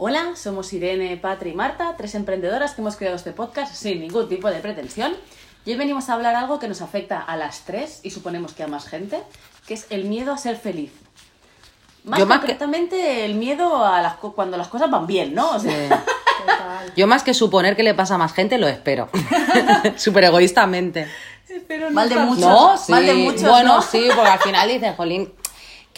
Hola, 0.00 0.36
somos 0.36 0.72
Irene, 0.72 1.16
Patri 1.16 1.50
y 1.50 1.54
Marta, 1.54 1.94
tres 1.96 2.14
emprendedoras 2.14 2.72
que 2.74 2.82
hemos 2.82 2.94
creado 2.96 3.16
este 3.16 3.32
podcast 3.32 3.74
sin 3.74 3.98
ningún 4.00 4.28
tipo 4.28 4.48
de 4.48 4.60
pretensión. 4.60 5.12
Y 5.64 5.72
hoy 5.72 5.76
venimos 5.76 6.08
a 6.08 6.14
hablar 6.14 6.36
algo 6.36 6.60
que 6.60 6.68
nos 6.68 6.82
afecta 6.82 7.20
a 7.20 7.36
las 7.36 7.60
tres 7.64 8.00
y 8.04 8.10
suponemos 8.10 8.52
que 8.52 8.62
a 8.62 8.68
más 8.68 8.86
gente, 8.86 9.20
que 9.66 9.74
es 9.74 9.86
el 9.90 10.04
miedo 10.04 10.32
a 10.32 10.38
ser 10.38 10.56
feliz. 10.56 10.92
Más 12.04 12.20
Yo 12.20 12.26
más 12.26 12.36
que- 12.38 12.46
concretamente 12.46 13.24
el 13.24 13.34
miedo 13.34 13.84
a 13.84 14.00
las 14.00 14.14
co- 14.14 14.32
cuando 14.34 14.56
las 14.56 14.68
cosas 14.68 14.88
van 14.88 15.06
bien, 15.08 15.34
¿no? 15.34 15.50
O 15.50 15.58
sea, 15.58 15.88
Total. 16.46 16.92
Yo 16.96 17.06
más 17.08 17.24
que 17.24 17.34
suponer 17.34 17.74
que 17.74 17.82
le 17.82 17.92
pasa 17.94 18.14
a 18.14 18.18
más 18.18 18.32
gente, 18.32 18.56
lo 18.58 18.68
espero. 18.68 19.08
Súper 19.96 20.24
egoístamente. 20.24 21.08
Pero 21.66 21.90
Mal 21.90 22.08
de 22.08 22.16
muchos. 22.16 22.40
No, 22.46 22.76
sí. 22.78 22.92
mal 22.92 23.04
de 23.04 23.14
muchos, 23.14 23.42
bueno, 23.42 23.76
¿no? 23.76 23.82
sí, 23.82 24.08
porque 24.14 24.30
al 24.30 24.38
final 24.38 24.68
dices, 24.68 24.94
jolín, 24.96 25.34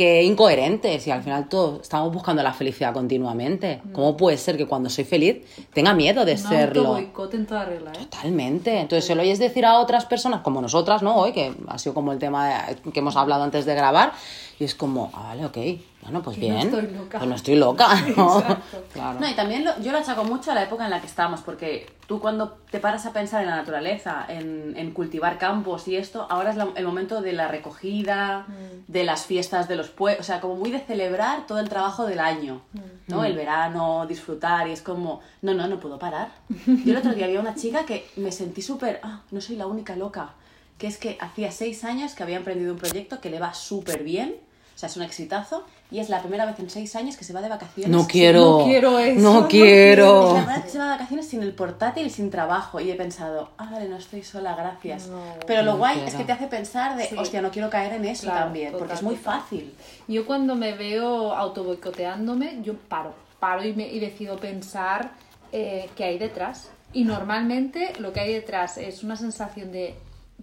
que 0.00 0.22
incoherentes 0.22 1.06
y 1.06 1.10
al 1.10 1.22
final 1.22 1.46
todos 1.46 1.82
estamos 1.82 2.10
buscando 2.10 2.42
la 2.42 2.54
felicidad 2.54 2.94
continuamente. 2.94 3.82
¿Cómo 3.92 4.16
puede 4.16 4.38
ser 4.38 4.56
que 4.56 4.66
cuando 4.66 4.88
soy 4.88 5.04
feliz 5.04 5.44
tenga 5.74 5.92
miedo 5.92 6.24
de 6.24 6.32
Un 6.32 6.38
serlo? 6.38 6.80
autoboicot 6.86 7.34
en 7.34 7.44
toda 7.46 7.66
regla, 7.66 7.92
¿eh? 7.92 7.98
Totalmente. 7.98 8.78
Entonces 8.80 9.04
se 9.04 9.14
lo 9.14 9.20
oyes 9.20 9.38
decir 9.38 9.66
a 9.66 9.78
otras 9.78 10.06
personas, 10.06 10.40
como 10.40 10.62
nosotras, 10.62 11.02
¿no? 11.02 11.16
Hoy, 11.16 11.32
que 11.32 11.52
ha 11.68 11.76
sido 11.76 11.92
como 11.92 12.12
el 12.12 12.18
tema 12.18 12.48
de- 12.48 12.90
que 12.92 13.00
hemos 13.00 13.14
hablado 13.14 13.42
antes 13.42 13.66
de 13.66 13.74
grabar, 13.74 14.12
y 14.58 14.64
es 14.64 14.74
como, 14.74 15.10
ah, 15.12 15.34
vale, 15.34 15.44
ok, 15.44 15.58
bueno, 16.02 16.22
pues 16.22 16.36
Que 16.38 16.48
no 16.48 16.54
bien. 16.56 16.66
estoy 16.68 16.86
loca. 16.96 17.18
Pues 17.18 17.28
no 17.30 17.36
estoy 17.36 17.56
loca, 17.56 17.94
¿no? 18.16 18.38
Exacto. 18.40 18.84
Claro. 18.92 19.20
No, 19.20 19.28
y 19.28 19.34
también 19.34 19.64
lo- 19.64 19.78
yo 19.80 19.92
lo 19.92 19.98
achaco 19.98 20.24
mucho 20.24 20.50
a 20.50 20.54
la 20.54 20.62
época 20.64 20.84
en 20.84 20.90
la 20.90 21.00
que 21.00 21.06
estamos, 21.06 21.40
porque 21.42 21.86
tú 22.06 22.20
cuando 22.20 22.58
te 22.70 22.80
paras 22.80 23.04
a 23.06 23.12
pensar 23.12 23.42
en 23.42 23.50
la 23.50 23.56
naturaleza, 23.56 24.24
en, 24.28 24.74
en 24.76 24.92
cultivar 24.92 25.38
campos 25.38 25.86
y 25.88 25.96
esto, 25.96 26.26
ahora 26.30 26.50
es 26.50 26.56
la- 26.56 26.68
el 26.74 26.86
momento 26.86 27.20
de 27.20 27.32
la 27.32 27.48
recogida, 27.48 28.46
de 28.88 29.04
las 29.04 29.26
fiestas 29.26 29.68
de 29.68 29.76
los 29.76 29.88
pueblos, 29.90 30.20
o 30.20 30.24
sea, 30.24 30.40
como 30.40 30.56
muy 30.56 30.70
de 30.70 30.80
celebrar 30.80 31.46
todo 31.46 31.58
el 31.60 31.68
trabajo 31.68 32.06
del 32.06 32.18
año, 32.20 32.62
¿no? 33.06 33.24
El 33.24 33.34
verano, 33.36 34.06
disfrutar, 34.06 34.68
y 34.68 34.72
es 34.72 34.82
como, 34.82 35.20
no, 35.42 35.52
no, 35.54 35.66
no 35.68 35.78
puedo 35.80 35.98
parar. 35.98 36.30
Yo 36.66 36.92
el 36.92 36.96
otro 36.96 37.12
día 37.12 37.26
había 37.26 37.40
una 37.40 37.54
chica 37.54 37.84
que 37.84 38.08
me 38.16 38.32
sentí 38.32 38.62
súper, 38.62 39.00
ah, 39.02 39.20
no 39.30 39.40
soy 39.40 39.56
la 39.56 39.66
única 39.66 39.96
loca, 39.96 40.30
que 40.78 40.86
es 40.86 40.96
que 40.96 41.18
hacía 41.20 41.52
seis 41.52 41.84
años 41.84 42.14
que 42.14 42.22
había 42.22 42.36
emprendido 42.38 42.72
un 42.72 42.78
proyecto 42.78 43.20
que 43.20 43.28
le 43.30 43.38
va 43.38 43.52
súper 43.54 44.02
bien, 44.02 44.34
sea, 44.80 44.88
es 44.88 44.96
un 44.96 45.02
exitazo, 45.02 45.64
y 45.90 45.98
es 45.98 46.08
la 46.08 46.20
primera 46.20 46.46
vez 46.46 46.58
en 46.58 46.70
seis 46.70 46.94
años 46.96 47.16
que 47.16 47.24
se 47.24 47.32
va 47.32 47.40
de 47.42 47.48
vacaciones. 47.48 47.90
No 47.90 48.06
quiero. 48.06 48.58
no 48.60 48.64
quiero 48.64 48.98
eso, 48.98 49.20
No 49.20 49.40
no 49.42 49.48
quiero. 49.48 50.28
es 50.28 50.34
la 50.34 50.40
verdad 50.46 50.64
que 50.64 50.70
se 50.70 50.78
va 50.78 50.84
de 50.84 50.90
vacaciones 50.90 51.26
sin 51.28 51.42
el 51.42 51.52
portátil 51.52 52.06
y 52.06 52.10
sin 52.10 52.30
trabajo. 52.30 52.80
Y 52.80 52.90
he 52.90 52.94
pensado, 52.94 53.50
ah, 53.58 53.68
vale, 53.70 53.88
no 53.88 53.96
estoy 53.96 54.22
sola, 54.22 54.54
gracias. 54.54 55.08
No. 55.08 55.20
Pero 55.46 55.62
lo 55.62 55.72
No 55.72 55.78
guay 55.78 55.94
quiero. 55.94 56.08
es 56.08 56.14
que 56.14 56.24
te 56.24 56.32
hace 56.32 56.46
pensar 56.46 56.96
de, 56.96 57.06
Sí. 57.06 57.16
hostia, 57.18 57.42
no 57.42 57.50
quiero 57.50 57.68
caer 57.70 57.92
en 57.94 58.04
eso 58.04 58.24
Claro, 58.24 58.44
también, 58.44 58.72
porque 58.78 58.94
es 58.94 59.02
muy 59.02 59.16
total. 59.16 59.40
fácil. 59.40 59.74
Yo 60.08 60.24
cuando 60.26 60.54
me 60.54 60.72
veo 60.74 61.32
autoboicoteándome, 61.34 62.58
yo 62.62 62.74
paro, 62.76 63.14
paro 63.38 63.64
y, 63.64 63.72
me, 63.72 63.88
y 63.88 63.98
decido 64.00 64.36
pensar 64.36 65.10
eh, 65.52 65.90
qué 65.96 66.04
hay 66.04 66.18
detrás. 66.18 66.70
Y 66.92 67.04
normalmente 67.04 67.92
lo 67.98 68.12
que 68.12 68.20
hay 68.20 68.32
detrás 68.32 68.76
es 68.78 69.02
una 69.04 69.16
sensación 69.16 69.72
de, 69.72 69.94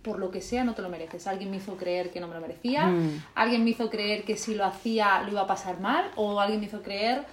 por 0.02 0.20
lo 0.20 0.32
que 0.32 0.42
sea, 0.42 0.64
no 0.64 0.74
te 0.74 0.82
lo 0.82 0.90
mereces. 0.90 1.28
Alguien 1.28 1.52
me 1.52 1.58
hizo 1.58 1.76
creer 1.78 2.12
que 2.12 2.20
no 2.20 2.28
me 2.28 2.36
lo 2.36 2.42
merecía, 2.42 2.88
Mm. 2.88 3.24
alguien 3.36 3.64
me 3.64 3.72
hizo 3.72 3.90
creer 3.90 4.24
que 4.24 4.38
si 4.38 4.56
lo 4.56 4.66
hacía 4.66 5.22
lo 5.24 5.32
iba 5.32 5.42
a 5.42 5.48
pasar 5.48 5.80
mal, 5.80 6.12
o 6.16 6.40
alguien 6.40 6.60
me 6.60 6.68
hizo 6.68 6.82
creer, 6.82 7.24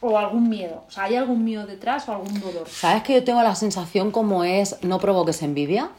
o 0.00 0.18
algún 0.18 0.48
miedo. 0.48 0.84
O 0.86 0.90
sea, 0.90 1.04
hay 1.04 1.16
algún 1.16 1.44
miedo 1.44 1.66
detrás 1.66 2.08
o 2.08 2.12
algún 2.12 2.38
dolor. 2.40 2.68
¿Sabes 2.68 3.02
que 3.02 3.14
yo 3.14 3.24
tengo 3.24 3.42
la 3.42 3.54
sensación 3.54 4.10
como 4.10 4.44
es 4.44 4.76
no 4.82 4.98
provoques 4.98 5.42
envidia? 5.42 5.90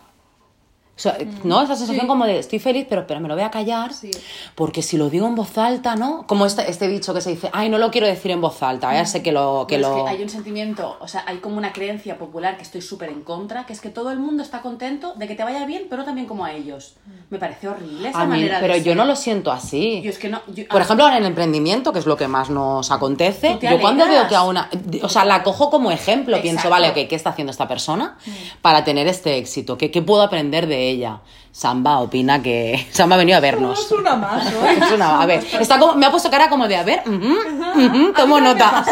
O 0.95 0.99
sea, 0.99 1.17
¿no? 1.43 1.61
Esa 1.61 1.75
sensación 1.75 2.05
sí. 2.05 2.07
como 2.07 2.25
de 2.25 2.39
estoy 2.39 2.57
feliz, 2.59 2.85
pero, 2.87 3.05
pero 3.05 3.19
me 3.19 3.27
lo 3.27 3.35
voy 3.35 3.43
a 3.43 3.51
callar. 3.51 3.93
Sí. 3.93 4.11
Porque 4.55 4.81
si 4.81 4.95
lo 4.95 5.09
digo 5.09 5.27
en 5.27 5.35
voz 5.35 5.57
alta, 5.57 5.97
¿no? 5.97 6.25
Como 6.25 6.45
este, 6.45 6.69
este 6.71 6.87
dicho 6.87 7.13
que 7.13 7.19
se 7.19 7.31
dice, 7.31 7.49
ay, 7.51 7.67
no 7.67 7.77
lo 7.77 7.91
quiero 7.91 8.07
decir 8.07 8.31
en 8.31 8.39
voz 8.39 8.63
alta, 8.63 8.93
ya 8.93 9.05
sé 9.05 9.21
que 9.21 9.33
lo... 9.33 9.65
Que 9.67 9.75
Pero 9.75 9.89
es 9.89 9.97
lo... 9.97 10.05
que 10.05 10.11
hay 10.11 10.23
un 10.23 10.29
sentimiento, 10.29 10.95
o 11.01 11.07
sea, 11.09 11.25
hay 11.27 11.39
como 11.39 11.57
una 11.57 11.73
creencia 11.73 12.17
popular 12.17 12.55
que 12.55 12.63
estoy 12.63 12.81
súper 12.81 13.09
en 13.09 13.23
contra, 13.23 13.65
que 13.65 13.73
es 13.73 13.81
que 13.81 13.89
todo 13.89 14.09
el 14.11 14.19
mundo 14.19 14.41
está 14.41 14.61
contento 14.61 15.13
de 15.15 15.27
que 15.27 15.35
te 15.35 15.43
vaya 15.43 15.65
bien, 15.65 15.87
pero 15.89 16.05
también 16.05 16.27
como 16.27 16.45
a 16.45 16.53
ellos. 16.53 16.93
Me 17.29 17.39
parece 17.39 17.67
horrible 17.67 18.07
esa 18.09 18.21
A 18.21 18.23
mí- 18.25 18.29
manera 18.29 18.61
de 18.61 18.67
pero 18.67 18.77
yo 18.77 18.83
ser. 18.83 18.95
no 18.97 19.03
lo 19.03 19.17
siento 19.17 19.51
así. 19.51 20.01
Yo 20.01 20.09
es 20.11 20.17
que 20.17 20.29
no... 20.29 20.41
yo- 20.47 20.65
Por 20.69 20.79
ah, 20.79 20.85
ejemplo, 20.85 21.03
ahora 21.03 21.17
en 21.17 21.23
el 21.23 21.27
emprendimiento, 21.29 21.91
que 21.91 21.99
es 21.99 22.05
lo 22.05 22.15
que 22.15 22.29
más 22.29 22.49
nos 22.49 22.89
acontece, 22.91 23.51
¿Tú 23.51 23.57
te 23.59 23.69
yo 23.69 23.81
cuando 23.81 24.07
veo 24.07 24.29
que 24.29 24.35
a 24.35 24.43
una... 24.43 24.69
O 25.03 25.09
sea, 25.09 25.25
la 25.25 25.43
cojo 25.43 25.69
como 25.69 25.91
ejemplo, 25.91 26.41
pienso, 26.41 26.69
vale, 26.69 26.87
ok, 26.89 27.09
¿qué 27.09 27.15
está 27.15 27.31
haciendo 27.31 27.51
esta 27.51 27.67
persona 27.67 28.17
para 28.61 28.85
tener 28.85 29.07
este 29.09 29.35
éxito? 29.37 29.77
¿Qué, 29.77 29.91
qué 29.91 30.01
puedo 30.01 30.21
aprender 30.21 30.67
de 30.67 30.84
ella? 30.89 31.19
Samba 31.51 31.99
opina 31.99 32.41
que... 32.41 32.87
Samba 32.91 33.15
ha 33.15 33.19
venido 33.19 33.37
a 33.37 33.41
vernos. 33.41 33.79
Es 33.79 33.91
una 33.91 34.15
más, 34.15 34.45
¿eh? 34.45 34.79
Es 34.81 34.91
una- 34.91 35.21
a 35.21 35.25
ver, 35.25 35.45
está 35.59 35.79
como, 35.79 35.95
me 35.95 36.05
ha 36.05 36.11
puesto 36.11 36.29
cara 36.29 36.49
como 36.49 36.67
de, 36.67 36.75
a 36.75 36.83
ver, 36.83 37.01
ujú, 37.05 37.85
ujú, 37.85 38.13
tomo 38.13 38.39
nota. 38.41 38.79
A 38.79 38.81
mí 38.81 38.85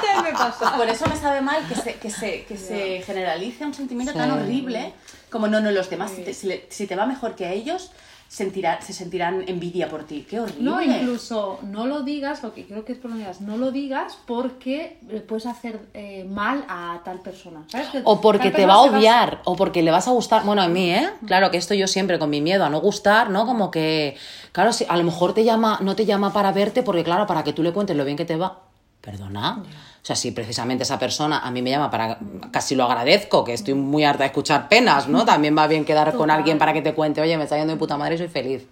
también 0.00 0.22
me 0.24 0.32
pasa. 0.32 0.56
Pues 0.58 0.70
por 0.76 0.88
eso 0.88 1.06
me 1.08 1.16
sabe 1.16 1.40
mal 1.42 1.66
que 1.68 1.74
se, 1.74 1.94
que 1.94 2.10
se, 2.10 2.44
que 2.44 2.56
se 2.56 3.02
generalice 3.04 3.64
un 3.64 3.74
sentimiento 3.74 4.12
tan 4.14 4.30
Sí. 4.30 4.36
horrible 4.38 4.92
como 5.30 5.48
no, 5.48 5.60
no, 5.60 5.70
los 5.70 5.90
demás, 5.90 6.12
si 6.12 6.22
te, 6.22 6.32
si 6.32 6.46
le- 6.46 6.66
si 6.70 6.86
te 6.86 6.96
va 6.96 7.04
mejor 7.04 7.34
que 7.34 7.44
a 7.46 7.52
ellos, 7.52 7.90
sentirá, 8.28 8.80
se 8.82 8.92
sentirán 8.92 9.44
envidia 9.46 9.88
por 9.88 10.04
ti. 10.04 10.26
Qué 10.28 10.40
horrible. 10.40 10.62
No, 10.62 10.82
incluso 10.82 11.58
no 11.62 11.86
lo 11.86 12.02
digas, 12.02 12.42
lo 12.42 12.52
que 12.52 12.66
creo 12.66 12.84
que 12.84 12.92
es 12.92 12.98
por 12.98 13.10
lo 13.10 13.16
menos, 13.16 13.40
no 13.40 13.56
lo 13.56 13.70
digas 13.70 14.18
porque 14.26 14.98
le 15.08 15.20
puedes 15.20 15.46
hacer 15.46 15.80
eh, 15.94 16.24
mal 16.28 16.64
a 16.68 17.00
tal 17.04 17.20
persona. 17.20 17.64
¿sabes? 17.68 17.88
Que 17.88 18.02
O 18.04 18.20
porque 18.20 18.50
te 18.50 18.66
va 18.66 18.74
a 18.74 18.80
odiar, 18.80 19.40
o 19.44 19.56
porque 19.56 19.82
le 19.82 19.90
vas 19.90 20.08
a 20.08 20.10
gustar. 20.10 20.44
Bueno, 20.44 20.62
a 20.62 20.68
mí, 20.68 20.90
¿eh? 20.90 21.08
Claro 21.26 21.50
que 21.50 21.56
esto 21.56 21.74
yo 21.74 21.86
siempre 21.86 22.18
con 22.18 22.30
mi 22.30 22.40
miedo 22.40 22.64
a 22.64 22.70
no 22.70 22.80
gustar, 22.80 23.30
¿no? 23.30 23.46
Como 23.46 23.70
que, 23.70 24.16
claro, 24.52 24.72
si 24.72 24.84
a 24.88 24.96
lo 24.96 25.04
mejor 25.04 25.32
te 25.34 25.44
llama, 25.44 25.78
no 25.82 25.96
te 25.96 26.04
llama 26.04 26.32
para 26.32 26.52
verte, 26.52 26.82
porque 26.82 27.04
claro, 27.04 27.26
para 27.26 27.44
que 27.44 27.52
tú 27.52 27.62
le 27.62 27.72
cuentes 27.72 27.96
lo 27.96 28.04
bien 28.04 28.16
que 28.16 28.24
te 28.24 28.36
va. 28.36 28.62
Perdona. 29.00 29.62
O 30.06 30.10
sea, 30.14 30.14
si 30.14 30.30
precisamente 30.30 30.84
esa 30.84 31.00
persona 31.00 31.40
a 31.40 31.50
mí 31.50 31.62
me 31.62 31.70
llama 31.70 31.90
para. 31.90 32.16
casi 32.52 32.76
lo 32.76 32.84
agradezco, 32.84 33.42
que 33.42 33.52
estoy 33.52 33.74
muy 33.74 34.04
harta 34.04 34.22
de 34.22 34.28
escuchar 34.28 34.68
penas, 34.68 35.08
¿no? 35.08 35.24
También 35.24 35.58
va 35.58 35.66
bien 35.66 35.84
quedar 35.84 36.14
con 36.14 36.30
alguien 36.30 36.58
para 36.58 36.72
que 36.72 36.80
te 36.80 36.94
cuente, 36.94 37.20
oye, 37.20 37.36
me 37.36 37.42
está 37.42 37.56
yendo 37.56 37.72
de 37.72 37.78
puta 37.80 37.96
madre 37.96 38.14
y 38.14 38.18
soy 38.18 38.28
feliz. 38.28 38.68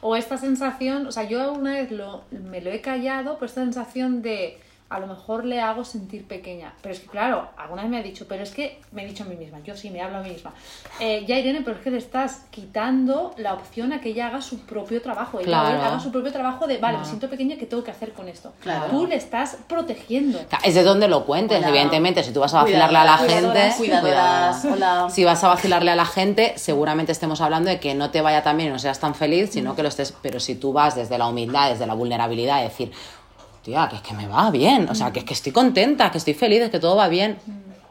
O 0.00 0.14
esta 0.14 0.38
sensación, 0.38 1.08
o 1.08 1.10
sea, 1.10 1.24
yo 1.24 1.52
una 1.54 1.72
vez 1.72 1.90
lo, 1.90 2.22
me 2.30 2.60
lo 2.60 2.70
he 2.70 2.80
callado, 2.80 3.34
pero 3.34 3.46
esta 3.46 3.62
sensación 3.62 4.22
de 4.22 4.60
a 4.90 4.98
lo 4.98 5.06
mejor 5.06 5.44
le 5.44 5.60
hago 5.60 5.84
sentir 5.84 6.26
pequeña. 6.26 6.74
Pero 6.82 6.92
es 6.94 7.00
que, 7.00 7.06
claro, 7.06 7.48
alguna 7.56 7.82
vez 7.82 7.90
me 7.92 7.98
ha 7.98 8.02
dicho, 8.02 8.26
pero 8.28 8.42
es 8.42 8.50
que 8.50 8.80
me 8.90 9.04
he 9.04 9.06
dicho 9.06 9.22
a 9.22 9.26
mí 9.26 9.36
misma, 9.36 9.60
yo 9.60 9.76
sí 9.76 9.88
me 9.88 10.02
hablo 10.02 10.18
a 10.18 10.20
mí 10.22 10.30
misma. 10.30 10.52
Eh, 10.98 11.24
ya 11.28 11.38
Irene, 11.38 11.60
pero 11.62 11.76
es 11.76 11.82
que 11.82 11.90
le 11.92 11.98
estás 11.98 12.42
quitando 12.50 13.32
la 13.36 13.54
opción 13.54 13.92
a 13.92 14.00
que 14.00 14.08
ella 14.10 14.26
haga 14.26 14.42
su 14.42 14.58
propio 14.60 15.00
trabajo. 15.00 15.38
Ella 15.38 15.46
Claro. 15.46 15.82
haga 15.82 16.00
su 16.00 16.10
propio 16.10 16.32
trabajo 16.32 16.66
de, 16.66 16.78
vale, 16.78 16.98
me 16.98 17.04
siento 17.04 17.30
pequeña, 17.30 17.56
¿qué 17.56 17.66
tengo 17.66 17.84
que 17.84 17.92
hacer 17.92 18.12
con 18.12 18.28
esto? 18.28 18.52
Claro. 18.60 18.86
Tú 18.90 19.06
le 19.06 19.14
estás 19.14 19.58
protegiendo. 19.68 20.40
Es 20.64 20.74
de 20.74 20.82
donde 20.82 21.06
lo 21.08 21.24
cuentes, 21.24 21.58
Hola. 21.58 21.68
evidentemente. 21.68 22.24
Si 22.24 22.32
tú 22.32 22.40
vas 22.40 22.52
a 22.54 22.62
vacilarle 22.64 22.98
a 22.98 23.04
la 23.04 23.16
Cuidadoras, 23.18 23.54
gente. 23.54 23.78
Cuidadoras, 23.78 24.64
hola. 24.64 25.06
Si 25.10 25.24
vas 25.24 25.42
a 25.44 25.48
vacilarle 25.48 25.90
a 25.92 25.96
la 25.96 26.06
gente, 26.06 26.54
seguramente 26.56 27.12
estemos 27.12 27.40
hablando 27.40 27.70
de 27.70 27.78
que 27.78 27.94
no 27.94 28.10
te 28.10 28.20
vaya 28.22 28.42
tan 28.42 28.56
bien 28.56 28.70
y 28.70 28.72
no 28.72 28.78
seas 28.80 28.98
tan 28.98 29.14
feliz, 29.14 29.50
sino 29.52 29.76
que 29.76 29.82
lo 29.82 29.88
estés. 29.88 30.14
Pero 30.20 30.40
si 30.40 30.56
tú 30.56 30.72
vas 30.72 30.96
desde 30.96 31.16
la 31.16 31.28
humildad, 31.28 31.70
desde 31.70 31.86
la 31.86 31.94
vulnerabilidad, 31.94 32.58
a 32.58 32.62
decir, 32.62 32.90
tía, 33.62 33.88
que 33.88 33.96
es 33.96 34.02
que 34.02 34.14
me 34.14 34.26
va 34.26 34.50
bien, 34.50 34.88
o 34.88 34.94
sea, 34.94 35.12
que 35.12 35.20
es 35.20 35.24
que 35.24 35.34
estoy 35.34 35.52
contenta, 35.52 36.10
que 36.10 36.18
estoy 36.18 36.34
feliz, 36.34 36.62
es 36.62 36.70
que 36.70 36.80
todo 36.80 36.96
va 36.96 37.08
bien. 37.08 37.38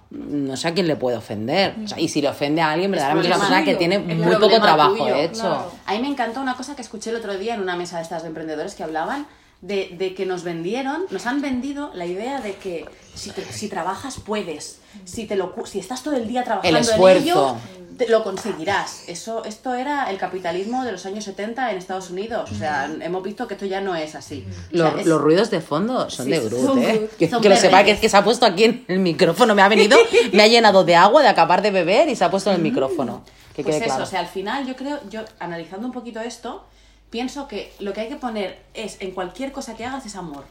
No 0.09 0.57
sé 0.57 0.67
a 0.67 0.73
quién 0.73 0.87
le 0.87 0.95
puede 0.95 1.17
ofender. 1.17 1.75
O 1.83 1.87
sea, 1.87 1.99
y 1.99 2.07
si 2.07 2.19
le 2.19 2.29
ofende 2.29 2.61
a 2.61 2.71
alguien, 2.71 2.89
verdaderamente 2.89 3.29
es 3.29 3.35
una 3.35 3.45
persona 3.45 3.63
que 3.63 3.75
tiene 3.75 3.95
es 3.95 4.17
muy 4.17 4.35
poco 4.37 4.59
trabajo 4.59 4.95
tuyo, 4.95 5.15
hecho. 5.15 5.41
claro. 5.41 5.71
A 5.85 5.93
mí 5.93 5.99
me 5.99 6.07
encantó 6.07 6.41
una 6.41 6.55
cosa 6.55 6.75
que 6.75 6.81
escuché 6.81 7.11
el 7.11 7.17
otro 7.17 7.37
día 7.37 7.53
en 7.53 7.61
una 7.61 7.75
mesa 7.75 7.97
de 7.97 8.03
estas 8.03 8.23
de 8.23 8.29
emprendedores 8.29 8.73
que 8.73 8.83
hablaban 8.83 9.27
de, 9.61 9.93
de 9.97 10.13
que 10.13 10.25
nos 10.25 10.43
vendieron, 10.43 11.03
nos 11.09 11.25
han 11.25 11.41
vendido 11.41 11.91
la 11.93 12.05
idea 12.05 12.39
de 12.39 12.55
que 12.55 12.85
si, 13.13 13.31
te- 13.31 13.43
si 13.51 13.67
trabajas 13.67 14.17
puedes, 14.25 14.79
si, 15.03 15.25
te 15.25 15.35
lo, 15.35 15.53
si 15.65 15.79
estás 15.79 16.01
todo 16.03 16.15
el 16.15 16.27
día 16.27 16.43
trabajando 16.45 16.77
en 16.77 16.83
esfuerzo. 16.83 17.21
ello, 17.23 17.55
te 17.97 18.07
lo 18.07 18.23
conseguirás. 18.23 19.03
Eso, 19.07 19.43
esto 19.43 19.73
era 19.73 20.09
el 20.09 20.17
capitalismo 20.17 20.85
de 20.85 20.93
los 20.93 21.05
años 21.05 21.25
70 21.25 21.71
en 21.71 21.77
Estados 21.77 22.09
Unidos. 22.09 22.49
O 22.49 22.55
sea, 22.55 22.89
hemos 23.01 23.21
visto 23.21 23.45
que 23.45 23.55
esto 23.55 23.65
ya 23.65 23.81
no 23.81 23.93
es 23.97 24.15
así. 24.15 24.45
O 24.47 24.77
sea, 24.77 24.91
Los, 24.91 25.01
es- 25.01 25.05
los 25.07 25.19
ruidos 25.21 25.49
de 25.51 25.59
fondo 25.59 26.09
son 26.09 26.25
Sí, 26.27 26.31
de 26.31 26.49
son 26.49 26.49
Groot, 26.49 26.77
¿eh? 26.85 27.09
Que, 27.19 27.49
lo 27.49 27.55
sepa 27.57 27.83
que, 27.83 27.99
que 27.99 28.07
se 28.07 28.15
ha 28.15 28.23
puesto 28.23 28.45
aquí 28.45 28.63
en 28.63 28.85
el 28.87 28.99
micrófono, 28.99 29.53
me 29.55 29.61
ha 29.61 29.67
venido, 29.67 29.97
me 30.31 30.41
ha 30.43 30.47
llenado 30.47 30.85
de 30.85 30.95
agua 30.95 31.21
de 31.21 31.27
acabar 31.27 31.61
de 31.61 31.71
beber 31.71 32.07
y 32.07 32.15
se 32.15 32.23
ha 32.23 32.31
puesto 32.31 32.49
en 32.51 32.55
el 32.55 32.61
micrófono. 32.61 33.23
Que 33.53 33.63
Pues 33.63 33.75
quede 33.75 33.85
eso, 33.87 33.95
claro. 33.95 34.03
o 34.03 34.09
sea, 34.09 34.21
al 34.21 34.27
final 34.27 34.65
yo 34.65 34.77
creo, 34.77 34.99
yo 35.09 35.19
analizando 35.41 35.85
un 35.85 35.91
poquito 35.91 36.21
esto, 36.21 36.63
pienso 37.09 37.47
que 37.47 37.73
lo 37.79 37.93
que 37.93 38.01
hay 38.01 38.09
que 38.09 38.15
poner 38.15 38.59
es, 38.73 38.97
en 39.01 39.11
cualquier 39.11 39.51
cosa 39.51 39.75
que 39.75 39.85
hagas, 39.85 40.05
es 40.05 40.15
amor. 40.15 40.45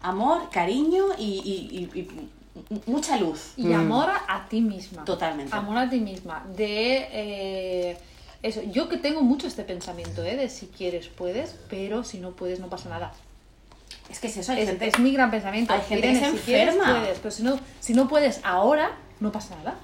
Amor, 0.00 0.50
cariño 0.50 1.04
y, 1.18 1.24
y- 1.44 1.98
y- 1.98 2.00
y 2.00 2.80
mucha 2.90 3.16
luz. 3.18 3.52
Y 3.56 3.72
amor 3.72 4.08
a 4.10 4.48
ti 4.48 4.60
misma. 4.60 5.04
Totalmente. 5.04 5.54
Amor 5.54 5.78
a 5.78 5.88
ti 5.90 6.00
misma. 6.00 6.44
De 6.56 7.06
eh, 7.12 7.98
eso. 8.42 8.62
Yo 8.72 8.88
que 8.88 8.96
tengo 8.96 9.22
mucho 9.22 9.46
este 9.46 9.62
pensamiento, 9.62 10.24
¿eh? 10.24 10.36
De 10.36 10.48
si 10.48 10.66
quieres, 10.66 11.08
puedes, 11.08 11.54
pero 11.68 12.02
si 12.04 12.18
no 12.18 12.30
puedes, 12.32 12.58
no 12.60 12.68
pasa 12.68 12.88
nada. 12.88 13.12
Es 14.10 14.20
que 14.20 14.28
es 14.28 14.36
eso, 14.36 14.52
hay 14.52 14.62
Es, 14.62 14.68
gente... 14.70 14.86
es 14.88 14.98
mi 14.98 15.12
gran 15.12 15.30
pensamiento. 15.30 15.72
hay 15.74 15.80
gente 15.82 16.08
que 16.12 16.18
se 16.20 16.30
si 16.32 16.38
quieres, 16.38 16.74
enferma. 16.76 17.00
puedes, 17.00 17.18
pero 17.18 17.30
si 17.30 17.42
no, 17.42 17.58
si 17.80 17.92
no 17.94 18.08
puedes 18.08 18.40
ahora, 18.44 18.92
no 19.20 19.32
pasa 19.32 19.54
nada. 19.56 19.74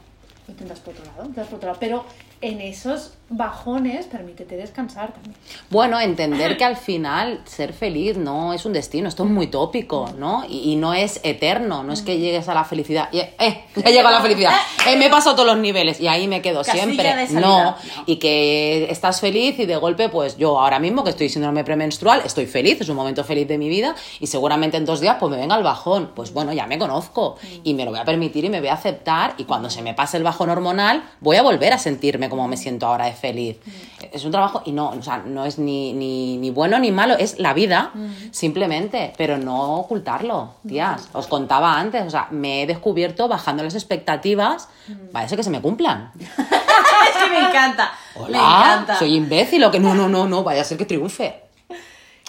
Intentas 0.49 0.81
por 0.81 0.95
otro 0.95 1.05
lado, 1.07 1.23
intentas 1.25 1.49
por 1.49 1.57
otro 1.59 1.69
lado. 1.69 1.81
Pero 1.81 2.05
en 2.41 2.61
esos 2.61 3.15
bajones, 3.37 4.07
permítete 4.07 4.57
descansar 4.57 5.13
también. 5.13 5.35
Bueno, 5.71 5.99
entender 6.01 6.57
que 6.57 6.65
al 6.65 6.77
final 6.77 7.41
ser 7.45 7.73
feliz 7.73 8.17
no 8.17 8.53
es 8.53 8.65
un 8.65 8.73
destino, 8.73 9.09
esto 9.09 9.25
es 9.25 9.31
muy 9.31 9.47
tópico, 9.49 10.11
¿no? 10.19 10.45
Y, 10.49 10.73
y 10.73 10.77
no 10.77 10.95
es 10.95 11.21
eterno, 11.23 11.83
no 11.83 11.93
es 11.93 12.03
que 12.03 12.19
llegues 12.19 12.49
a 12.49 12.55
la 12.55 12.65
felicidad 12.65 13.09
y, 13.13 13.19
eh, 13.21 13.65
ya 13.77 13.91
llego 13.91 14.09
a 14.09 14.13
la 14.13 14.21
felicidad, 14.21 14.53
eh, 14.87 14.97
me 14.97 15.07
he 15.07 15.11
pasado 15.11 15.37
todos 15.37 15.49
los 15.49 15.59
niveles 15.59 16.01
y 16.01 16.09
ahí 16.09 16.29
me 16.29 16.43
quedo 16.43 16.63
Casilla 16.63 16.85
siempre. 16.85 17.15
de 17.17 17.27
salida. 17.27 17.41
No, 17.41 17.63
No. 17.65 17.77
y 18.07 18.17
que 18.17 18.87
estás 18.91 19.21
feliz 19.21 19.59
y 19.59 19.67
de 19.67 19.77
golpe, 19.77 20.09
pues 20.09 20.37
yo 20.37 20.59
ahora 20.61 20.79
mismo 20.79 21.05
que 21.05 21.11
estoy 21.11 21.29
síndrome 21.29 21.65
premenstrual, 21.65 22.23
estoy 22.25 22.47
feliz, 22.47 22.81
es 22.81 22.89
un 22.89 22.97
momento 22.97 23.25
feliz 23.25 23.49
de 23.49 23.59
mi 23.59 23.69
vida 23.69 23.95
y 24.21 24.27
seguramente 24.27 24.77
en 24.77 24.85
dos 24.85 25.01
días 25.01 25.17
pues 25.19 25.31
me 25.31 25.37
venga 25.39 25.57
el 25.57 25.63
bajón. 25.63 26.11
Pues 26.15 26.33
bueno, 26.33 26.53
ya 26.53 26.67
me 26.67 26.79
conozco 26.79 27.37
y 27.65 27.75
me 27.75 27.85
lo 27.85 27.91
voy 27.91 28.01
a 28.01 28.05
permitir 28.05 28.45
y 28.45 28.49
me 28.51 28.61
voy 28.61 28.69
a 28.69 28.75
aceptar 28.75 29.35
y 29.39 29.45
cuando 29.45 29.71
se 29.71 29.83
me 29.83 29.95
pase 29.95 30.17
el 30.17 30.23
bajón 30.23 30.51
hormonal 30.51 31.03
voy 31.21 31.37
a 31.37 31.43
volver 31.43 31.73
a 31.73 31.79
sentirme 31.79 32.29
como 32.29 32.47
me 32.49 32.57
siento 32.57 32.87
ahora 32.87 33.07
de 33.07 33.13
feliz. 33.23 33.57
Es 34.13 34.25
un 34.25 34.33
trabajo 34.33 34.63
y 34.67 34.73
no, 34.73 34.91
o 34.91 35.03
sea, 35.03 35.19
no 35.19 35.47
es 35.47 35.59
ni, 35.59 35.93
ni, 35.93 36.37
ni 36.37 36.51
bueno 36.51 36.79
ni 36.79 36.91
malo, 36.91 37.15
es 37.17 37.39
la 37.39 37.55
vida, 37.55 37.93
simplemente, 38.33 39.13
pero 39.17 39.39
no 39.39 39.77
ocultarlo, 39.77 40.57
tías. 40.67 41.09
Os 41.13 41.29
contaba 41.29 41.79
antes, 41.79 42.05
o 42.05 42.11
sea, 42.11 42.27
me 42.31 42.63
he 42.63 42.67
descubierto 42.67 43.29
bajando 43.29 43.63
las 43.63 43.75
expectativas, 43.75 44.69
parece 45.13 45.37
que 45.37 45.45
se 45.45 45.51
me 45.51 45.63
cumplan. 45.63 46.11
es 46.19 47.23
que 47.23 47.31
me 47.31 47.49
encanta. 47.49 47.93
Hola, 48.17 48.39
me 48.39 48.73
encanta. 48.73 48.99
soy 48.99 49.15
imbécil 49.15 49.63
o 49.65 49.71
que 49.71 49.79
no, 49.79 49.95
no, 49.95 50.09
no, 50.09 50.27
no, 50.27 50.43
vaya 50.43 50.63
a 50.63 50.65
ser 50.65 50.77
que 50.77 50.85
triunfe. 50.85 51.43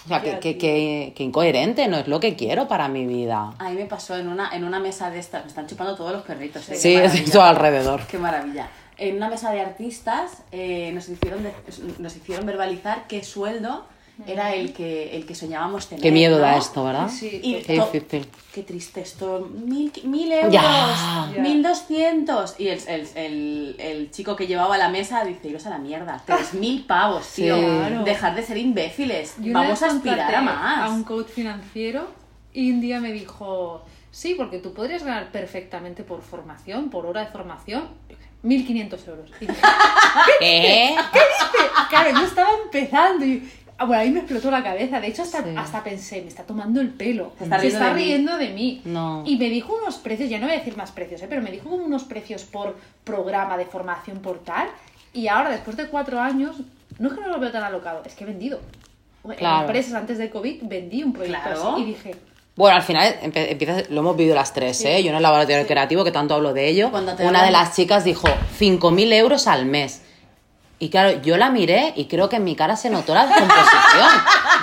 O 0.04 0.08
sea, 0.08 0.20
que, 0.20 0.38
que, 0.38 0.58
que, 0.58 1.14
que 1.16 1.22
incoherente, 1.24 1.88
no 1.88 1.96
es 1.96 2.06
lo 2.08 2.20
que 2.20 2.36
quiero 2.36 2.68
para 2.68 2.88
mi 2.88 3.06
vida. 3.06 3.54
A 3.58 3.70
mí 3.70 3.76
me 3.76 3.86
pasó 3.86 4.16
en 4.16 4.28
una, 4.28 4.54
en 4.54 4.64
una 4.64 4.78
mesa 4.78 5.10
de 5.10 5.18
estas, 5.18 5.42
me 5.42 5.48
están 5.48 5.66
chupando 5.66 5.96
todos 5.96 6.12
los 6.12 6.22
perritos. 6.22 6.68
¿eh? 6.68 6.76
Sí, 6.76 6.94
es 6.94 7.30
todo 7.32 7.42
alrededor. 7.42 8.06
Qué 8.06 8.18
maravilla. 8.18 8.68
En 8.96 9.16
una 9.16 9.28
mesa 9.28 9.50
de 9.52 9.60
artistas 9.60 10.42
eh, 10.52 10.90
nos, 10.92 11.08
hicieron 11.08 11.42
de- 11.42 11.52
nos 11.98 12.16
hicieron 12.16 12.46
verbalizar 12.46 13.06
qué 13.08 13.24
sueldo 13.24 13.86
era 14.28 14.54
el 14.54 14.72
que, 14.72 15.16
el 15.16 15.26
que 15.26 15.34
soñábamos 15.34 15.88
tener. 15.88 16.00
Qué 16.00 16.12
miedo 16.12 16.38
da 16.38 16.56
esto, 16.56 16.84
¿verdad? 16.84 17.08
Sí, 17.10 17.40
Y 17.42 17.54
Qué 17.62 17.76
to- 17.76 17.90
difícil. 17.92 18.28
Qué 18.52 18.62
triste 18.62 19.00
esto. 19.00 19.50
Mil, 19.52 19.90
mil 20.04 20.30
euros, 20.30 20.52
Ya. 20.52 21.32
Mil 21.40 21.60
doscientos. 21.64 22.54
Y 22.58 22.68
el, 22.68 22.78
el, 22.86 23.08
el, 23.16 23.76
el 23.80 24.10
chico 24.12 24.36
que 24.36 24.46
llevaba 24.46 24.78
la 24.78 24.88
mesa 24.88 25.24
dice, 25.24 25.48
iros 25.48 25.66
a 25.66 25.70
la 25.70 25.78
mierda. 25.78 26.22
Tres 26.24 26.54
mil 26.54 26.84
pavos, 26.86 27.26
tío. 27.34 27.56
Sí. 27.56 27.62
Claro. 27.64 28.04
Dejar 28.04 28.36
de 28.36 28.42
ser 28.44 28.56
imbéciles. 28.58 29.34
Yo 29.40 29.52
Vamos 29.52 29.82
a 29.82 29.86
aspirar 29.88 30.32
a 30.32 30.40
más. 30.42 30.88
A 30.90 30.94
un 30.94 31.02
coach 31.02 31.26
financiero 31.30 32.06
y 32.52 32.70
un 32.70 32.80
día 32.80 33.00
me 33.00 33.10
dijo, 33.12 33.84
sí, 34.12 34.34
porque 34.36 34.60
tú 34.60 34.72
podrías 34.74 35.02
ganar 35.02 35.32
perfectamente 35.32 36.04
por 36.04 36.22
formación, 36.22 36.88
por 36.90 37.04
hora 37.06 37.22
de 37.22 37.32
formación, 37.32 37.88
1.500 38.44 39.08
euros. 39.08 39.30
Y 39.40 39.46
dije, 39.46 39.60
¿Qué? 40.40 40.94
claro, 41.88 42.10
yo 42.18 42.24
estaba 42.26 42.50
empezando 42.64 43.24
y... 43.24 43.48
ah, 43.78 43.84
Bueno, 43.86 44.02
ahí 44.02 44.10
me 44.10 44.20
explotó 44.20 44.50
la 44.50 44.62
cabeza. 44.62 45.00
De 45.00 45.08
hecho, 45.08 45.22
hasta, 45.22 45.42
Sí. 45.42 45.54
hasta 45.56 45.82
pensé, 45.82 46.22
me 46.22 46.28
está 46.28 46.42
tomando 46.44 46.80
el 46.80 46.90
pelo. 46.90 47.32
Se 47.38 47.44
está 47.44 47.56
Se 47.58 47.62
riendo 47.62 47.78
está 47.78 47.88
de 47.88 47.94
mí. 48.00 48.04
riendo 48.04 48.36
de 48.38 48.48
mí. 48.50 48.82
No. 48.84 49.22
Y 49.26 49.36
me 49.36 49.48
dijo 49.48 49.74
unos 49.80 49.96
precios, 49.96 50.28
ya 50.30 50.38
no 50.38 50.46
voy 50.46 50.54
a 50.54 50.58
decir 50.58 50.76
más 50.76 50.92
precios, 50.92 51.22
¿eh? 51.22 51.26
pero 51.28 51.42
me 51.42 51.50
dijo 51.50 51.68
como 51.70 51.84
unos 51.84 52.04
precios 52.04 52.42
por 52.44 52.76
programa 53.04 53.56
de 53.56 53.66
formación 53.66 54.18
por 54.20 54.38
tal. 54.44 54.68
Y 55.12 55.28
ahora, 55.28 55.50
después 55.50 55.76
de 55.76 55.86
cuatro 55.88 56.20
años, 56.20 56.56
no 56.98 57.08
es 57.08 57.14
que 57.14 57.20
no 57.20 57.28
lo 57.28 57.38
veo 57.40 57.50
tan 57.52 57.62
alocado, 57.62 58.02
es 58.04 58.14
que 58.14 58.24
he 58.24 58.26
vendido. 58.26 58.60
En 59.24 59.42
empresas 59.46 59.94
antes 59.94 60.18
de 60.18 60.28
COVID 60.28 60.64
vendí 60.64 61.02
un 61.02 61.12
proyecto 61.14 61.40
Claro. 61.44 61.72
así 61.72 61.82
y 61.82 61.84
dije, 61.86 62.14
Bueno, 62.56 62.76
al 62.76 62.82
final 62.82 63.16
empiezas, 63.22 63.90
lo 63.90 64.00
hemos 64.00 64.16
vivido 64.16 64.34
las 64.36 64.52
tres, 64.52 64.80
¿eh? 64.84 65.02
Yo 65.02 65.10
en 65.10 65.16
el 65.16 65.22
laboratorio 65.22 65.66
creativo, 65.66 66.04
que 66.04 66.12
tanto 66.12 66.34
hablo 66.34 66.52
de 66.52 66.68
ello, 66.68 66.88
una 66.88 67.14
hablan- 67.14 67.44
de 67.46 67.50
las 67.50 67.74
chicas 67.74 68.04
dijo 68.04 68.28
5.000 68.58 69.12
euros 69.12 69.46
al 69.48 69.66
mes. 69.66 70.02
Y 70.78 70.88
claro, 70.90 71.20
yo 71.22 71.36
la 71.36 71.50
miré 71.50 71.92
y 71.96 72.04
creo 72.06 72.28
que 72.28 72.36
en 72.36 72.44
mi 72.44 72.54
cara 72.56 72.76
se 72.76 72.90
notó 72.90 73.14
la 73.14 73.26
descomposición. 73.26 74.08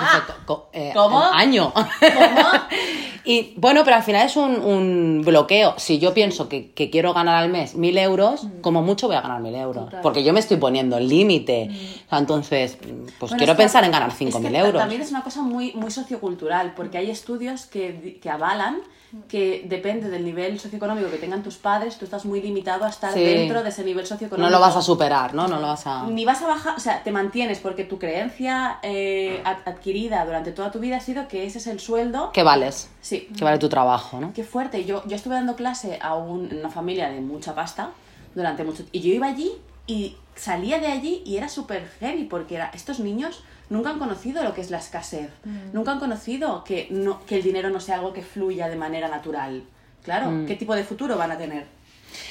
Dije, 0.00 0.60
eh, 0.72 0.90
¿Cómo? 0.94 1.22
Año. 1.22 1.72
y 3.24 3.54
bueno, 3.56 3.82
pero 3.84 3.96
al 3.96 4.02
final 4.02 4.26
es 4.26 4.36
un, 4.36 4.56
un 4.56 5.22
bloqueo. 5.24 5.74
Si 5.78 5.98
yo 5.98 6.12
pienso 6.14 6.48
que, 6.48 6.70
que 6.72 6.90
quiero 6.90 7.12
ganar 7.14 7.36
al 7.36 7.50
mes 7.50 7.76
1.000 7.76 7.98
euros, 8.00 8.46
como 8.60 8.82
mucho 8.82 9.06
voy 9.06 9.16
a 9.16 9.20
ganar 9.20 9.40
1.000 9.40 9.56
euros. 9.62 9.84
Total. 9.86 10.00
Porque 10.02 10.24
yo 10.24 10.32
me 10.32 10.40
estoy 10.40 10.56
poniendo 10.56 10.96
el 10.98 11.08
límite. 11.08 11.68
O 12.06 12.08
sea, 12.10 12.18
entonces, 12.18 12.76
pues 13.18 13.30
Bueno, 13.30 13.36
quiero 13.36 13.56
pensar 13.56 13.84
en 13.84 13.92
ganar 13.92 14.10
5.000 14.12 14.42
ta- 14.52 14.58
euros. 14.58 14.80
También 14.80 15.02
es 15.02 15.10
una 15.10 15.22
cosa 15.22 15.42
muy, 15.42 15.72
muy 15.74 15.90
sociocultural, 15.90 16.74
porque 16.74 16.98
hay 16.98 17.10
estudios 17.10 17.66
que, 17.66 18.18
que 18.22 18.30
avalan 18.30 18.80
que 19.28 19.66
depende 19.68 20.08
del 20.08 20.24
nivel 20.24 20.58
socioeconómico 20.58 21.10
que 21.10 21.18
tengan 21.18 21.42
tus 21.42 21.56
padres, 21.56 21.98
tú 21.98 22.06
estás 22.06 22.24
muy 22.24 22.40
limitado 22.40 22.86
a 22.86 22.88
estar 22.88 23.12
Sí. 23.12 23.20
dentro 23.22 23.62
de 23.62 23.68
ese 23.68 23.84
nivel 23.84 24.06
socioeconómico. 24.06 24.50
No 24.50 24.56
lo 24.56 24.58
vas 24.58 24.74
a 24.74 24.80
superar, 24.80 25.34
¿no? 25.34 25.46
No 25.48 25.60
lo 25.60 25.66
vas 25.66 25.86
a... 25.86 26.06
Ni 26.06 26.24
vas 26.24 26.40
a 26.40 26.46
bajar, 26.46 26.76
o 26.78 26.80
sea, 26.80 27.02
te 27.02 27.12
mantienes 27.12 27.58
porque 27.58 27.84
tu 27.84 27.98
creencia 27.98 28.78
eh, 28.82 29.42
ad- 29.44 29.58
adquirida 29.68 30.24
durante 30.24 30.50
toda 30.52 30.70
tu 30.70 30.78
vida 30.78 30.96
ha 30.96 31.00
sido 31.00 31.28
que 31.28 31.44
ese 31.44 31.58
es 31.58 31.66
el 31.66 31.78
sueldo. 31.78 32.32
Que 32.32 32.42
vales. 32.42 32.88
Sí. 33.02 33.11
Que 33.20 33.44
vale 33.44 33.58
tu 33.58 33.68
trabajo, 33.68 34.20
¿no? 34.20 34.32
Qué 34.32 34.44
fuerte. 34.44 34.84
Yo, 34.84 35.02
yo 35.06 35.16
estuve 35.16 35.34
dando 35.34 35.54
clase 35.56 35.98
a 36.02 36.14
un- 36.16 36.52
una 36.52 36.70
familia 36.70 37.08
de 37.10 37.20
mucha 37.20 37.54
pasta 37.54 37.90
durante 38.34 38.64
mucho 38.64 38.84
Y 38.92 39.00
yo 39.00 39.12
iba 39.12 39.26
allí 39.26 39.52
y 39.86 40.16
salía 40.34 40.78
de 40.78 40.86
allí 40.86 41.22
y 41.26 41.36
era 41.36 41.48
súper 41.48 41.88
heavy 42.00 42.24
porque 42.24 42.54
era, 42.54 42.70
estos 42.74 43.00
niños 43.00 43.42
nunca 43.68 43.90
han 43.90 43.98
conocido 43.98 44.42
lo 44.42 44.54
que 44.54 44.60
es 44.60 44.70
la 44.70 44.78
escasez. 44.78 45.30
Nunca 45.72 45.92
han 45.92 45.98
conocido 46.00 46.64
que, 46.64 46.88
no, 46.90 47.20
que 47.26 47.36
el 47.36 47.42
dinero 47.42 47.70
no 47.70 47.80
sea 47.80 47.96
algo 47.96 48.12
que 48.12 48.22
fluya 48.22 48.68
de 48.68 48.76
manera 48.76 49.08
natural. 49.08 49.62
Claro, 50.02 50.46
¿qué 50.46 50.56
tipo 50.56 50.74
de 50.74 50.84
futuro 50.84 51.16
van 51.16 51.30
a 51.32 51.38
tener? 51.38 51.66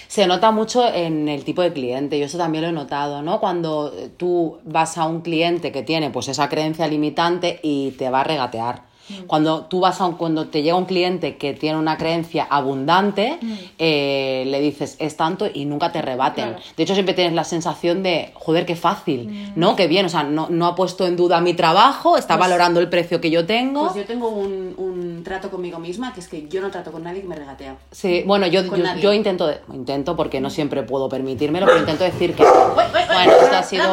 Se 0.08 0.28
nota 0.28 0.52
mucho 0.52 0.88
en 0.94 1.28
el 1.30 1.44
tipo 1.44 1.62
de 1.62 1.72
cliente, 1.74 2.20
yo 2.20 2.26
eso 2.26 2.38
también 2.38 2.64
lo 2.64 2.70
he 2.70 2.74
notado, 2.74 3.22
¿no? 3.22 3.40
Cuando 3.40 3.92
tú 4.18 4.60
vas 4.66 4.98
a 4.98 5.06
un 5.08 5.22
cliente 5.22 5.72
que 5.72 5.82
tiene 5.84 6.10
pues 6.12 6.28
esa 6.28 6.50
creencia 6.50 6.88
limitante 6.88 7.60
y 7.64 7.92
te 7.92 8.10
va 8.10 8.22
a 8.22 8.24
regatear. 8.24 8.84
Cuando 9.28 9.66
tú 9.66 9.80
vas 9.80 10.00
a 10.02 10.06
un, 10.06 10.16
cuando 10.16 10.48
te 10.48 10.62
llega 10.64 10.76
un 10.76 10.86
cliente 10.86 11.38
que 11.38 11.54
tiene 11.54 11.78
una 11.78 11.98
creencia 11.98 12.48
abundante, 12.50 13.40
eh, 13.78 14.44
le 14.48 14.60
dices 14.62 14.96
es 15.00 15.18
tanto 15.18 15.48
y 15.54 15.66
nunca 15.66 15.92
te 15.92 16.02
rebaten. 16.02 16.50
Claro. 16.50 16.64
De 16.78 16.84
hecho, 16.84 16.94
siempre 16.94 17.14
tienes 17.14 17.34
la 17.34 17.44
sensación 17.44 18.04
de, 18.04 18.32
joder, 18.36 18.66
qué 18.66 18.76
fácil, 18.76 19.52
¿no? 19.56 19.76
Qué 19.76 19.88
bien, 19.88 20.06
o 20.06 20.10
sea, 20.10 20.24
no, 20.24 20.48
no 20.50 20.66
ha 20.68 20.76
puesto 20.76 21.06
en 21.08 21.16
duda 21.16 21.42
mi 21.42 21.54
trabajo, 21.54 22.18
está 22.18 22.38
valorando 22.38 22.80
el 22.80 22.90
precio 22.90 23.20
que 23.22 23.30
yo 23.32 23.46
tengo. 23.46 23.84
Pues 23.86 23.96
yo 23.96 24.06
tengo 24.06 24.30
un, 24.30 24.74
un 24.78 25.24
trato 25.24 25.50
conmigo 25.50 25.80
misma, 25.80 26.14
que 26.14 26.20
es 26.20 26.28
que 26.28 26.48
yo 26.48 26.62
no 26.62 26.70
trato 26.72 26.92
con 26.92 27.04
nadie 27.04 27.22
que 27.22 27.28
me 27.28 27.36
regatea. 27.36 27.76
Sí, 27.92 28.24
bueno, 28.26 28.48
yo, 28.48 28.62
yo, 29.00 29.14
intento, 29.14 29.48
de- 29.48 29.60
intento 29.74 30.16
porque 30.16 30.40
no 30.42 30.50
siempre 30.50 30.84
puedo 30.84 31.10
permitírmelo, 31.10 31.66
pero 31.66 31.80
intento 31.80 32.04
decir 32.04 32.34
que, 32.34 32.44
bueno, 32.76 33.32
esto 33.42 33.56
ha 33.56 33.64
sido 33.64 33.84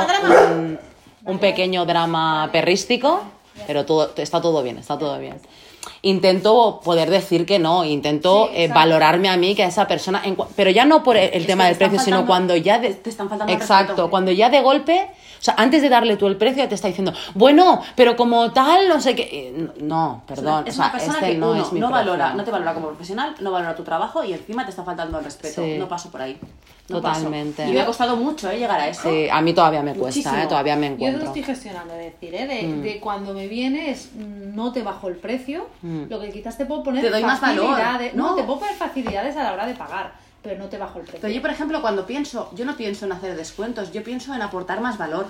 un, 0.53 0.79
un 1.25 1.39
pequeño 1.39 1.85
drama 1.87 2.49
perrístico, 2.53 3.23
pero 3.67 3.85
todo, 3.85 4.11
está 4.17 4.41
todo 4.41 4.63
bien, 4.63 4.79
está 4.79 4.99
todo 4.99 5.19
bien. 5.19 5.41
Intento 6.03 6.81
poder 6.85 7.11
decir 7.11 7.47
que 7.47 7.59
no, 7.59 7.85
intento 7.85 8.49
Sí, 8.53 8.63
eh, 8.63 8.69
valorarme 8.69 9.29
a 9.29 9.37
mí, 9.37 9.55
que 9.55 9.63
a 9.65 9.69
esa 9.69 9.87
persona, 9.89 10.21
en 10.25 10.37
pero 10.55 10.71
ya 10.71 10.85
no 10.85 11.03
por 11.03 11.17
el, 11.17 11.31
el 11.33 11.47
tema 11.47 11.67
del 11.67 11.77
precio, 11.77 11.99
sino 11.99 12.19
faltando- 12.19 12.27
cuando 12.27 12.57
ya... 12.57 12.79
de- 12.79 12.95
te 12.95 13.11
están 13.11 13.29
faltando 13.29 13.53
al 13.53 13.59
Exacto, 13.61 13.93
respeto. 13.93 14.11
cuando 14.11 14.31
ya 14.33 14.51
de 14.51 14.61
golpe, 14.61 15.09
o 15.39 15.43
sea, 15.43 15.55
antes 15.57 15.83
de 15.83 15.89
darle 15.89 16.17
tú 16.17 16.27
el 16.27 16.37
precio, 16.37 16.63
ya 16.63 16.69
te 16.69 16.75
está 16.75 16.89
diciendo, 16.89 17.13
bueno, 17.35 17.81
pero 17.95 18.17
como 18.17 18.51
tal, 18.53 18.89
no 18.89 19.01
sé 19.01 19.15
qué... 19.15 19.69
No, 19.81 20.23
perdón, 20.27 20.65
es 20.67 20.75
o 20.75 20.77
sea, 20.77 20.85
una 20.87 20.93
persona 20.93 21.19
este 21.19 21.31
que 21.33 21.39
no 21.39 21.51
uno, 21.53 21.63
es 21.63 21.73
mi 21.73 21.81
no 21.81 21.91
valora, 21.91 22.35
no 22.35 22.45
te 22.45 22.51
valora 22.51 22.75
como 22.75 22.89
profesional, 22.89 23.35
no 23.41 23.51
valora 23.51 23.75
tu 23.75 23.83
trabajo 23.85 24.25
y 24.25 24.33
encima 24.33 24.65
te 24.65 24.71
está 24.71 24.83
faltando 24.85 25.19
el 25.19 25.25
respeto. 25.25 25.63
Sí. 25.63 25.77
No 25.79 25.89
paso 25.89 26.11
por 26.11 26.23
ahí. 26.23 26.39
No 26.89 27.03
paso. 27.03 27.19
Totalmente. 27.21 27.69
Y 27.69 27.73
me 27.73 27.81
ha 27.83 27.87
costado 27.87 28.17
mucho 28.17 28.51
¿eh? 28.51 28.59
llegar 28.59 28.81
a 28.81 28.89
eso. 28.89 29.11
Sí, 29.11 29.29
a 29.31 29.41
mí 29.43 29.53
todavía 29.53 29.83
me 29.83 29.95
cuesta. 29.95 30.43
¿eh? 30.43 30.47
todavía 30.47 30.75
me 30.75 30.87
yo 30.87 30.91
lo 30.91 30.95
encuentro. 30.97 31.27
estoy 31.27 31.43
gestionando, 31.43 31.95
es 31.95 32.13
decir, 32.15 32.35
¿eh? 32.35 32.47
de, 32.47 32.63
Mm. 32.67 32.83
de 32.83 32.99
cuando 33.01 33.35
me 33.35 33.47
vienes 33.47 34.11
no 34.15 34.73
te 34.73 34.83
bajo 34.83 35.09
el 35.09 35.17
precio, 35.17 35.69
lo 35.83 36.19
que 36.21 36.31
quizás 36.31 36.57
te 36.57 36.65
puedo 36.65 36.83
poner 36.83 37.03
Te 37.05 37.11
doy 37.11 37.23
más 37.23 37.41
valor. 37.41 37.67
facilidades, 37.67 38.15
no, 38.15 38.31
No. 38.31 38.35
te 38.37 38.43
puedo 38.45 38.61
poner 38.61 38.75
facilidades 38.75 39.37
a 39.37 39.43
la 39.45 39.53
hora 39.53 39.67
de 39.67 39.75
pagar, 39.75 40.13
pero 40.43 40.57
no 40.59 40.67
te 40.69 40.79
bajo 40.79 40.99
el 41.01 41.05
precio. 41.05 41.21
Pero 41.21 41.35
yo, 41.35 41.41
por 41.43 41.51
ejemplo, 41.51 41.81
cuando 41.83 42.07
pienso, 42.07 42.51
yo 42.55 42.65
no 42.65 42.77
pienso 42.77 43.05
en 43.07 43.13
hacer 43.13 43.37
descuentos, 43.37 43.93
yo 43.93 44.03
pienso 44.05 44.33
en 44.35 44.41
aportar 44.43 44.81
más 44.81 44.97
valor. 44.97 45.27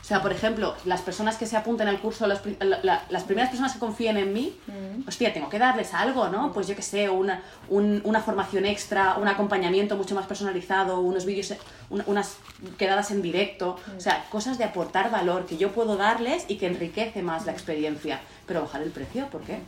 O 0.00 0.04
sea, 0.08 0.22
por 0.22 0.32
ejemplo, 0.32 0.74
las 0.86 1.02
personas 1.02 1.36
que 1.36 1.44
se 1.44 1.54
apunten 1.56 1.86
al 1.86 2.00
curso, 2.00 2.26
las, 2.26 2.40
la- 2.60 2.80
la- 2.82 3.02
las 3.10 3.24
primeras 3.24 3.50
personas 3.50 3.74
que 3.74 3.78
confíen 3.78 4.16
en 4.16 4.32
mí, 4.32 4.58
hostia, 5.06 5.34
tengo 5.34 5.50
que 5.50 5.58
darles 5.58 5.92
algo, 5.92 6.28
¿no? 6.28 6.50
Pues 6.54 6.66
yo 6.66 6.74
qué 6.74 6.80
sé, 6.80 7.10
una, 7.10 7.42
un- 7.68 8.00
una 8.04 8.20
formación 8.22 8.64
extra, 8.64 9.16
un 9.18 9.28
acompañamiento 9.28 9.96
mucho 9.96 10.14
más 10.14 10.26
personalizado, 10.26 11.00
unos 11.00 11.26
vídeos, 11.26 11.52
un- 11.90 12.02
unas 12.06 12.36
quedadas 12.78 13.10
en 13.10 13.20
directo, 13.20 13.76
o 13.96 14.00
sea, 14.00 14.24
cosas 14.30 14.56
de 14.56 14.64
aportar 14.64 15.10
valor 15.10 15.44
que 15.44 15.58
yo 15.58 15.72
puedo 15.72 15.96
darles 15.98 16.46
y 16.48 16.56
que 16.56 16.66
enriquece 16.68 17.20
más 17.22 17.44
la 17.44 17.52
experiencia. 17.52 18.20
Pero 18.46 18.62
bajar 18.62 18.80
el 18.82 18.90
precio, 18.92 19.26
¿por 19.26 19.42
qué? 19.42 19.58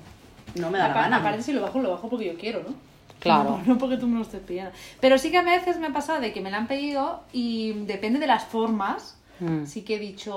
No 0.54 0.70
me 0.70 0.78
da 0.78 0.88
la 0.88 0.94
gana. 0.94 1.16
Aparte, 1.18 1.42
si 1.42 1.52
lo 1.52 1.60
bajo, 1.60 1.80
lo 1.80 1.90
bajo 1.90 2.08
porque 2.08 2.24
yo 2.32 2.38
quiero, 2.38 2.62
¿no? 2.62 2.74
Claro. 3.20 3.60
No, 3.64 3.64
no 3.74 3.78
porque 3.78 3.96
tú 3.96 4.06
me 4.08 4.16
lo 4.16 4.22
estés 4.22 4.40
pidiendo. 4.40 4.72
Pero 5.00 5.18
sí 5.18 5.30
que 5.30 5.38
a 5.38 5.42
veces 5.42 5.78
me 5.78 5.86
ha 5.86 5.92
pasado 5.92 6.20
de 6.20 6.32
que 6.32 6.40
me 6.40 6.50
lo 6.50 6.56
han 6.56 6.66
pedido 6.66 7.22
y 7.32 7.72
depende 7.84 8.18
de 8.18 8.26
las 8.26 8.44
formas. 8.44 9.16
Mm. 9.38 9.64
Sí 9.66 9.82
que 9.82 9.96
he 9.96 9.98
dicho, 9.98 10.34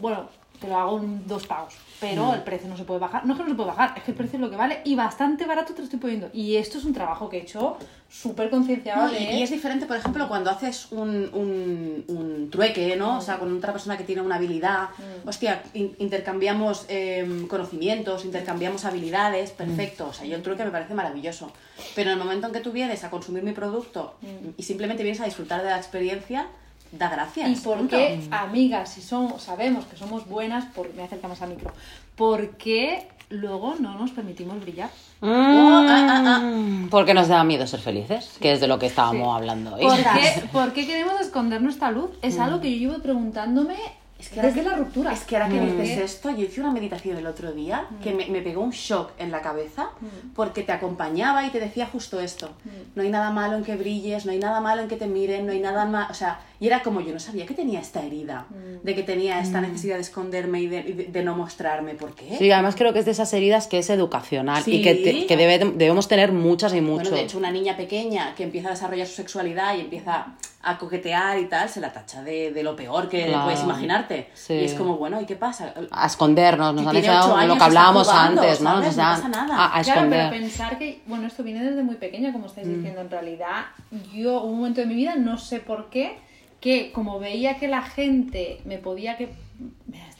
bueno, 0.00 0.28
te 0.60 0.68
lo 0.68 0.76
hago 0.78 0.98
en 0.98 1.26
dos 1.26 1.46
pagos. 1.46 1.74
Pero 2.00 2.34
el 2.34 2.42
precio 2.42 2.68
no 2.68 2.76
se 2.76 2.84
puede 2.84 3.00
bajar. 3.00 3.24
No 3.24 3.32
es 3.32 3.38
que 3.38 3.44
no 3.44 3.50
se 3.50 3.54
puede 3.54 3.68
bajar, 3.68 3.94
es 3.96 4.02
que 4.02 4.10
el 4.10 4.16
precio 4.16 4.36
es 4.36 4.40
lo 4.40 4.50
que 4.50 4.56
vale 4.56 4.80
y 4.84 4.94
bastante 4.94 5.46
barato 5.46 5.72
te 5.72 5.78
lo 5.80 5.84
estoy 5.84 5.98
poniendo. 5.98 6.28
Y 6.32 6.56
esto 6.56 6.76
es 6.78 6.84
un 6.84 6.92
trabajo 6.92 7.28
que 7.28 7.38
he 7.38 7.42
hecho 7.42 7.78
súper 8.10 8.50
concienciado 8.50 9.06
No, 9.06 9.12
y, 9.12 9.24
de... 9.24 9.32
y 9.34 9.42
es 9.42 9.50
diferente, 9.50 9.86
por 9.86 9.96
ejemplo, 9.96 10.28
cuando 10.28 10.50
haces 10.50 10.88
un, 10.92 11.30
un, 11.32 12.04
un 12.08 12.50
trueque, 12.50 12.94
¿no? 12.96 13.18
O 13.18 13.20
sea, 13.20 13.38
con 13.38 13.56
otra 13.56 13.72
persona 13.72 13.96
que 13.96 14.04
tiene 14.04 14.20
una 14.22 14.36
habilidad. 14.36 14.88
Hostia, 15.26 15.62
in- 15.72 15.94
intercambiamos 15.98 16.84
em, 16.88 17.46
conocimientos, 17.48 18.24
intercambiamos 18.24 18.84
habilidades, 18.84 19.50
perfecto. 19.52 20.08
O 20.08 20.12
sea, 20.12 20.26
yo 20.26 20.36
el 20.36 20.42
trueque 20.42 20.64
me 20.64 20.70
parece 20.70 20.94
maravilloso. 20.94 21.52
Pero 21.94 22.10
en 22.10 22.18
el 22.18 22.22
momento 22.24 22.46
en 22.48 22.52
que 22.52 22.60
tú 22.60 22.70
vienes 22.72 23.02
a 23.04 23.10
consumir 23.10 23.42
mi 23.42 23.52
producto 23.52 24.14
y 24.58 24.62
simplemente 24.62 25.02
vienes 25.02 25.20
a 25.20 25.24
disfrutar 25.24 25.62
de 25.62 25.70
la 25.70 25.76
experiencia, 25.78 26.48
da 26.98 27.08
gracias. 27.08 27.50
Y 27.50 27.56
porque, 27.56 28.20
amigas, 28.30 28.90
si 28.92 29.02
somos, 29.02 29.42
sabemos 29.42 29.84
que 29.86 29.96
somos 29.96 30.26
buenas, 30.28 30.64
por, 30.66 30.92
me 30.94 31.02
acerca 31.02 31.28
más 31.28 31.40
al 31.42 31.50
micro, 31.50 31.72
porque 32.16 33.06
luego 33.30 33.74
no 33.80 33.98
nos 33.98 34.10
permitimos 34.12 34.60
brillar. 34.60 34.90
Oh, 35.20 35.26
ah, 35.28 36.22
ah, 36.26 36.40
Mm, 36.40 36.88
Porque 36.88 37.14
nos 37.14 37.28
da 37.28 37.42
miedo 37.44 37.66
ser 37.66 37.80
felices, 37.80 38.36
que 38.40 38.52
es 38.52 38.60
de 38.60 38.68
lo 38.68 38.78
que 38.78 38.86
estábamos 38.86 39.26
Sí. 39.28 39.36
hablando 39.36 39.74
hoy. 39.74 39.82
¿Por 39.84 39.96
qué, 39.96 40.42
por 40.52 40.72
qué 40.72 40.86
queremos 40.86 41.20
esconder 41.20 41.60
nuestra 41.62 41.90
luz? 41.90 42.10
Es 42.22 42.38
algo 42.38 42.60
que 42.60 42.70
yo 42.78 42.88
llevo 42.90 43.02
preguntándome 43.02 43.74
Es 44.18 44.28
que 44.28 44.40
desde 44.40 44.62
que- 44.62 44.68
la 44.68 44.76
ruptura. 44.76 45.12
Es 45.12 45.24
que 45.24 45.36
ahora 45.36 45.48
que 45.48 45.60
Mm. 45.60 45.76
dices 45.82 45.98
esto, 45.98 46.30
yo 46.30 46.44
hice 46.44 46.60
una 46.60 46.70
meditación 46.70 47.16
el 47.16 47.26
otro 47.26 47.52
día 47.52 47.86
que 48.02 48.12
me, 48.14 48.26
me 48.26 48.40
pegó 48.42 48.62
un 48.62 48.70
shock 48.70 49.10
en 49.18 49.30
la 49.30 49.40
cabeza 49.40 49.88
porque 50.34 50.62
te 50.62 50.72
acompañaba 50.72 51.44
y 51.46 51.50
te 51.50 51.58
decía 51.60 51.86
justo 51.90 52.20
esto. 52.20 52.50
No 52.94 53.02
hay 53.02 53.08
nada 53.10 53.30
malo 53.30 53.56
en 53.56 53.64
que 53.64 53.74
brilles, 53.76 54.24
no 54.26 54.32
hay 54.32 54.38
nada 54.38 54.60
malo 54.60 54.82
en 54.82 54.88
que 54.88 54.96
te 54.96 55.06
miren, 55.06 55.46
no 55.46 55.52
hay 55.52 55.60
nada 55.60 55.84
malo... 55.86 56.06
O 56.10 56.14
sea, 56.14 56.40
y 56.60 56.66
era 56.68 56.82
como 56.82 57.00
yo 57.00 57.12
no 57.12 57.18
sabía 57.20 57.46
que 57.46 57.54
tenía 57.54 57.80
esta 57.80 58.02
herida, 58.02 58.46
de 58.82 58.94
que 58.94 59.02
tenía 59.02 59.40
esta 59.40 59.60
necesidad 59.60 59.96
de 59.96 60.02
esconderme 60.02 60.60
y 60.60 60.66
de, 60.68 60.82
de- 60.82 61.04
de 61.04 61.22
no 61.24 61.36
mostrarme. 61.36 61.94
¿Por 61.94 62.14
qué? 62.14 62.36
Sí, 62.38 62.50
además 62.50 62.74
creo 62.76 62.92
que 62.92 63.00
es 63.00 63.04
de 63.04 63.10
esas 63.10 63.32
heridas 63.34 63.66
que 63.66 63.78
es 63.78 63.90
educacional 63.90 64.62
Sí. 64.62 64.76
y 64.76 64.82
que, 64.82 64.94
te- 64.94 65.26
que 65.26 65.36
debe- 65.36 65.72
debemos 65.76 66.06
tener 66.08 66.32
muchas 66.32 66.72
y 66.72 66.80
Bueno, 66.80 66.96
mucho. 66.98 67.10
de 67.14 67.22
hecho, 67.22 67.38
una 67.38 67.50
niña 67.50 67.76
pequeña 67.76 68.34
que 68.34 68.44
empieza 68.44 68.68
a 68.68 68.70
desarrollar 68.72 69.06
su 69.06 69.14
sexualidad 69.14 69.76
y 69.76 69.80
empieza 69.80 70.34
a 70.66 70.78
coquetear 70.78 71.38
y 71.40 71.44
tal, 71.46 71.68
se 71.68 71.78
la 71.80 71.92
tacha 71.92 72.22
de, 72.22 72.50
de 72.50 72.62
lo 72.62 72.74
peor 72.74 73.08
que 73.10 73.26
Claro. 73.26 73.44
puedes 73.44 73.62
imaginarte. 73.62 74.28
Sí. 74.32 74.54
Y 74.54 74.64
es 74.64 74.72
como, 74.74 74.96
bueno, 74.96 75.20
¿y 75.20 75.26
qué 75.26 75.36
pasa? 75.36 75.74
a 75.90 76.06
escondernos, 76.06 76.72
nos 76.74 76.86
han 76.86 76.96
ocho 76.96 77.46
lo 77.46 77.56
que 77.56 77.62
hablábamos 77.64 78.08
jugando, 78.08 78.40
antes, 78.40 78.60
¿no? 78.62 78.70
¿sabes? 78.80 78.96
No 78.96 79.02
pasa 79.02 79.28
nada. 79.28 79.56
A, 79.56 79.78
a 79.78 79.82
Claro, 79.82 80.00
pero 80.08 80.22
esconder. 80.22 80.40
pensar 80.40 80.78
que, 80.78 81.02
bueno, 81.06 81.26
esto 81.26 81.42
viene 81.42 81.62
desde 81.62 81.82
muy 81.82 81.96
pequeña, 81.96 82.32
como 82.32 82.46
estáis 82.46 82.66
Mm. 82.66 82.74
diciendo, 82.76 83.00
en 83.02 83.10
realidad, 83.10 83.64
yo 84.14 84.42
un 84.42 84.56
momento 84.56 84.80
de 84.80 84.86
mi 84.86 84.94
vida, 84.94 85.16
no 85.16 85.36
sé 85.36 85.60
por 85.60 85.90
qué, 85.90 86.16
que 86.64 86.90
como 86.92 87.18
veía 87.20 87.58
que 87.58 87.68
la 87.68 87.82
gente 87.82 88.60
me 88.64 88.78
podía 88.78 89.16
que... 89.18 89.28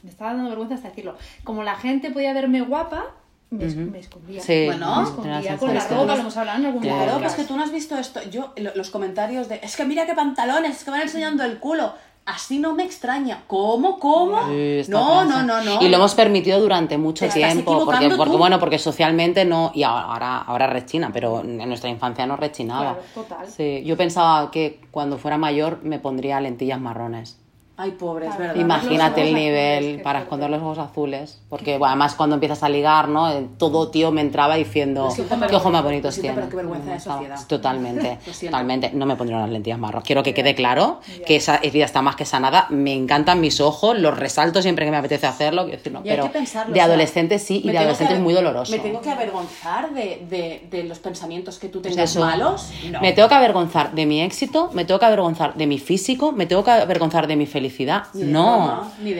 Me 0.02 0.10
estaba 0.10 0.34
dando 0.34 0.50
vergüenza 0.50 0.74
hasta 0.74 0.90
decirlo. 0.90 1.16
Como 1.42 1.62
la 1.62 1.74
gente 1.76 2.10
podía 2.10 2.34
verme 2.34 2.60
guapa, 2.60 3.06
me, 3.48 3.64
es- 3.64 3.74
me 3.76 3.98
escondía. 3.98 4.42
Sí, 4.42 4.66
Bueno, 4.66 4.96
me 4.96 5.02
escondía 5.04 5.56
con 5.56 5.74
la 5.74 5.80
ropa, 5.88 6.14
lo 6.14 6.20
hemos 6.20 6.36
hablado 6.36 6.58
en 6.60 6.66
algún 6.66 6.82
Claro, 6.82 7.12
podcast. 7.14 7.20
pues 7.22 7.34
que 7.36 7.44
tú 7.44 7.56
no 7.56 7.64
has 7.64 7.72
visto 7.72 7.96
esto. 7.96 8.20
Yo, 8.30 8.52
lo- 8.58 8.74
los 8.74 8.90
comentarios 8.90 9.48
de, 9.48 9.60
es 9.62 9.74
que 9.74 9.86
mira 9.86 10.04
qué 10.04 10.12
pantalones, 10.12 10.76
es 10.76 10.84
que 10.84 10.90
van 10.90 11.00
enseñando 11.00 11.42
el 11.44 11.58
culo. 11.58 11.94
Así 12.26 12.58
no 12.58 12.74
me 12.74 12.84
extraña. 12.84 13.42
¿Cómo? 13.46 13.98
¿Cómo? 13.98 14.48
Sí, 14.48 14.82
no, 14.88 15.24
no, 15.24 15.42
no, 15.42 15.60
no. 15.62 15.82
Y 15.82 15.88
lo 15.88 15.96
hemos 15.96 16.14
permitido 16.14 16.58
durante 16.58 16.96
mucho 16.96 17.28
tiempo, 17.28 17.84
porque, 17.84 18.36
bueno, 18.36 18.58
porque 18.58 18.78
socialmente 18.78 19.44
no, 19.44 19.72
y 19.74 19.82
ahora, 19.82 20.38
ahora 20.38 20.66
rechina, 20.66 21.10
pero 21.12 21.40
en 21.42 21.68
nuestra 21.68 21.90
infancia 21.90 22.26
no 22.26 22.36
rechinaba. 22.36 22.94
Claro, 22.94 23.02
total. 23.14 23.46
Sí, 23.46 23.82
yo 23.84 23.96
pensaba 23.96 24.50
que 24.50 24.80
cuando 24.90 25.18
fuera 25.18 25.36
mayor 25.36 25.80
me 25.82 25.98
pondría 25.98 26.40
lentillas 26.40 26.80
marrones. 26.80 27.38
Ay, 27.76 27.90
pobre, 27.90 28.28
es 28.28 28.38
verdad. 28.38 28.54
Imagínate 28.54 29.22
el 29.28 29.34
nivel 29.34 29.84
azules, 29.84 30.02
para 30.02 30.20
esconder 30.20 30.48
los 30.48 30.62
ojos 30.62 30.78
azules. 30.78 31.40
Porque 31.48 31.72
bueno, 31.76 31.86
además 31.90 32.14
cuando 32.14 32.34
empiezas 32.34 32.62
a 32.62 32.68
ligar, 32.68 33.08
¿no? 33.08 33.28
Eh, 33.32 33.48
Todo 33.58 33.88
tío 33.90 34.12
me 34.12 34.20
entraba 34.20 34.54
diciendo, 34.54 35.10
siento, 35.10 35.34
qué 35.48 35.56
ojos 35.56 35.72
más 35.72 35.82
bonitos 35.82 36.14
tiene. 36.20 36.36
pero 36.36 36.48
qué 36.48 36.54
vergüenza 36.56 36.92
de 36.92 37.00
sociedad. 37.00 37.46
Totalmente, 37.48 38.18
totalmente. 38.40 38.90
No 38.94 39.06
me 39.06 39.16
pondría 39.16 39.38
unas 39.38 39.50
lentillas 39.50 39.80
marrones. 39.80 40.06
Quiero 40.06 40.22
que 40.22 40.32
quede 40.32 40.54
claro 40.54 41.00
que 41.26 41.34
esa 41.34 41.56
herida 41.64 41.84
está 41.84 42.00
más 42.00 42.14
que 42.14 42.24
sanada. 42.24 42.66
Me 42.70 42.92
encantan 42.94 43.40
mis 43.40 43.60
ojos, 43.60 43.98
los 43.98 44.16
resalto 44.16 44.62
siempre 44.62 44.84
que 44.84 44.92
me 44.92 44.98
apetece 44.98 45.26
hacerlo. 45.26 45.62
quiero 45.64 45.78
decir, 45.78 45.92
no, 45.92 46.02
pero 46.04 46.22
que 46.24 46.30
pensarlo, 46.30 46.72
de 46.74 46.80
adolescente 46.80 47.40
sí, 47.40 47.56
y 47.56 47.62
de 47.62 47.68
tengo 47.72 47.78
adolescente 47.80 48.12
que 48.12 48.18
es 48.18 48.22
muy 48.22 48.34
doloroso. 48.34 48.70
Me 48.70 48.78
tengo 48.78 49.00
que 49.00 49.10
avergonzar 49.10 49.92
de, 49.92 50.24
de, 50.30 50.64
de 50.70 50.84
los 50.84 51.00
pensamientos 51.00 51.58
que 51.58 51.68
tú 51.68 51.82
Pues 51.82 51.94
tengas 51.94 52.10
eso. 52.12 52.20
malos. 52.20 52.70
No. 52.88 53.00
Me 53.00 53.12
tengo 53.12 53.28
que 53.28 53.34
avergonzar 53.34 53.92
de 53.94 54.06
mi 54.06 54.20
éxito, 54.20 54.70
me 54.72 54.84
tengo 54.84 55.00
que 55.00 55.06
avergonzar 55.06 55.54
de 55.54 55.66
mi 55.66 55.80
físico, 55.80 56.30
me 56.30 56.46
tengo 56.46 56.62
que 56.62 56.70
avergonzar 56.70 57.26
de 57.26 57.34
mi 57.34 57.46
felicidad. 57.46 57.63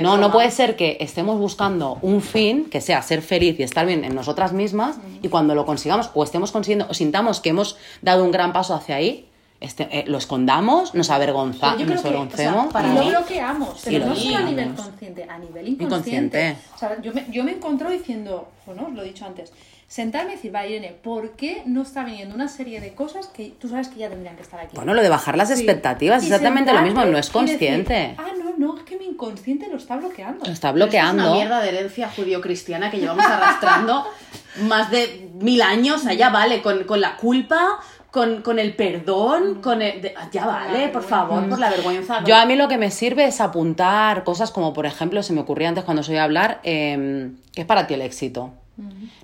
No, 0.03 0.17
no, 0.17 0.33
puede 0.33 0.51
ser 0.51 0.77
que 0.77 0.97
estemos 1.01 1.39
buscando 1.39 1.99
un 2.03 2.21
fin 2.21 2.67
que 2.71 2.81
sea 2.81 3.03
ser 3.03 3.23
feliz 3.23 3.59
y 3.59 3.63
estar 3.63 3.87
bien 3.87 4.05
en 4.05 4.15
nosotras 4.15 4.53
mismas 4.53 4.97
y 5.23 5.29
cuando 5.29 5.55
lo 5.55 5.65
consigamos 5.67 6.11
o 6.15 6.25
estemos 6.25 6.53
consiguiendo 6.53 6.87
o 6.89 6.95
sintamos 6.95 7.41
que 7.41 7.51
hemos 7.51 7.77
dado 8.03 8.25
un 8.25 8.31
gran 8.31 8.53
paso 8.53 8.75
hacia 8.75 8.97
ahí, 8.97 9.29
este, 9.61 9.89
eh, 9.91 10.05
lo 10.07 10.19
escondamos, 10.19 10.95
nos 10.95 11.09
avergonza, 11.11 11.75
Pero 11.77 11.89
yo 11.89 11.95
nos 11.95 12.03
que, 12.03 12.09
o 12.09 12.11
sea, 12.11 12.19
avergoncemos. 12.21 12.73
para 12.73 12.89
y 12.89 12.95
lo 12.95 13.01
mí- 13.05 13.09
bloqueamos, 13.11 13.81
pero 13.85 14.07
no 14.07 14.15
solo 14.17 14.37
a 14.37 14.41
nivel 14.43 14.75
consciente, 14.75 15.23
a 15.25 15.39
nivel 15.39 15.69
inconsciente. 15.69 16.49
Inconsciente. 16.49 16.57
O 16.75 16.79
sea, 16.79 17.01
yo 17.01 17.13
me, 17.15 17.27
yo 17.31 17.45
me 17.45 17.53
encuentro 17.53 17.89
diciendo, 17.91 18.49
bueno, 18.67 18.87
os 18.89 18.93
lo 18.95 19.03
he 19.03 19.07
dicho 19.07 19.25
antes, 19.25 19.53
sentarme 19.87 20.33
y 20.33 20.37
decir, 20.37 20.51
vale, 20.53 20.71
Irene, 20.71 20.93
¿por 21.03 21.33
qué 21.33 21.63
no 21.67 21.83
está 21.83 22.05
viniendo 22.05 22.35
una 22.35 22.49
serie 22.49 22.81
de 22.81 22.95
cosas 22.95 23.27
que 23.29 23.53
tú 23.61 23.69
sabes 23.69 23.89
que 23.89 23.99
ya 24.01 24.09
tendrían 24.09 24.37
que 24.37 24.43
estar 24.43 24.59
aquí? 24.61 24.75
Bueno, 24.77 24.95
lo 24.95 25.03
de 25.03 25.09
bajar 25.09 25.37
las 25.37 25.49
Sí. 25.49 25.55
expectativas 25.55 26.23
es 26.23 26.29
Y 26.31 26.33
exactamente 26.33 26.73
lo 26.73 26.83
mismo, 26.83 27.05
no 27.05 27.19
es 27.19 27.31
consciente. 27.31 27.93
decir, 27.95 28.17
ah, 28.19 28.33
no, 28.39 28.57
no, 28.57 28.77
es 28.79 28.83
que 28.85 28.97
mi 28.99 29.05
inconsciente 29.07 29.69
lo 29.69 29.77
está 29.77 29.97
bloqueando. 29.97 30.45
Lo 30.45 30.53
está 30.53 30.73
Pero 30.73 30.85
esto 30.85 30.97
Es 30.97 31.03
bloqueando. 31.03 31.23
una 31.25 31.33
mierda 31.35 31.61
de 31.61 31.69
herencia 31.69 32.09
judío-cristiana 32.09 32.91
que 32.91 32.99
llevamos 32.99 33.25
arrastrando 33.27 34.05
más 34.63 34.91
de 34.91 35.29
mil 35.41 35.63
años. 35.63 36.07
Allá 36.07 36.31
vale, 36.31 36.63
con, 36.63 36.85
con 36.85 37.01
la 37.01 37.17
culpa, 37.17 37.79
con, 38.11 38.43
con 38.43 38.59
el 38.59 38.75
perdón, 38.77 39.61
con 39.61 39.83
el... 39.83 40.01
de- 40.01 40.15
ya 40.33 40.47
vale, 40.47 40.89
por 40.89 41.03
favor, 41.03 41.49
por 41.49 41.59
la 41.59 41.69
vergüenza. 41.71 42.23
Yo 42.25 42.37
a 42.37 42.47
mí 42.47 42.55
lo 42.57 42.69
que 42.69 42.79
me 42.79 42.91
sirve 42.91 43.25
es 43.27 43.41
apuntar 43.41 44.25
cosas 44.25 44.51
como, 44.51 44.73
por 44.73 44.87
ejemplo, 44.87 45.23
se 45.23 45.33
me 45.33 45.41
ocurría 45.41 45.69
antes 45.69 45.85
cuando 45.85 46.03
soy 46.03 46.17
a 46.17 46.25
hablar, 46.25 46.61
eh, 46.63 47.31
¿qué 47.53 47.61
es 47.63 47.67
para 47.67 47.87
ti 47.87 47.95
el 47.95 48.03
éxito? 48.03 48.53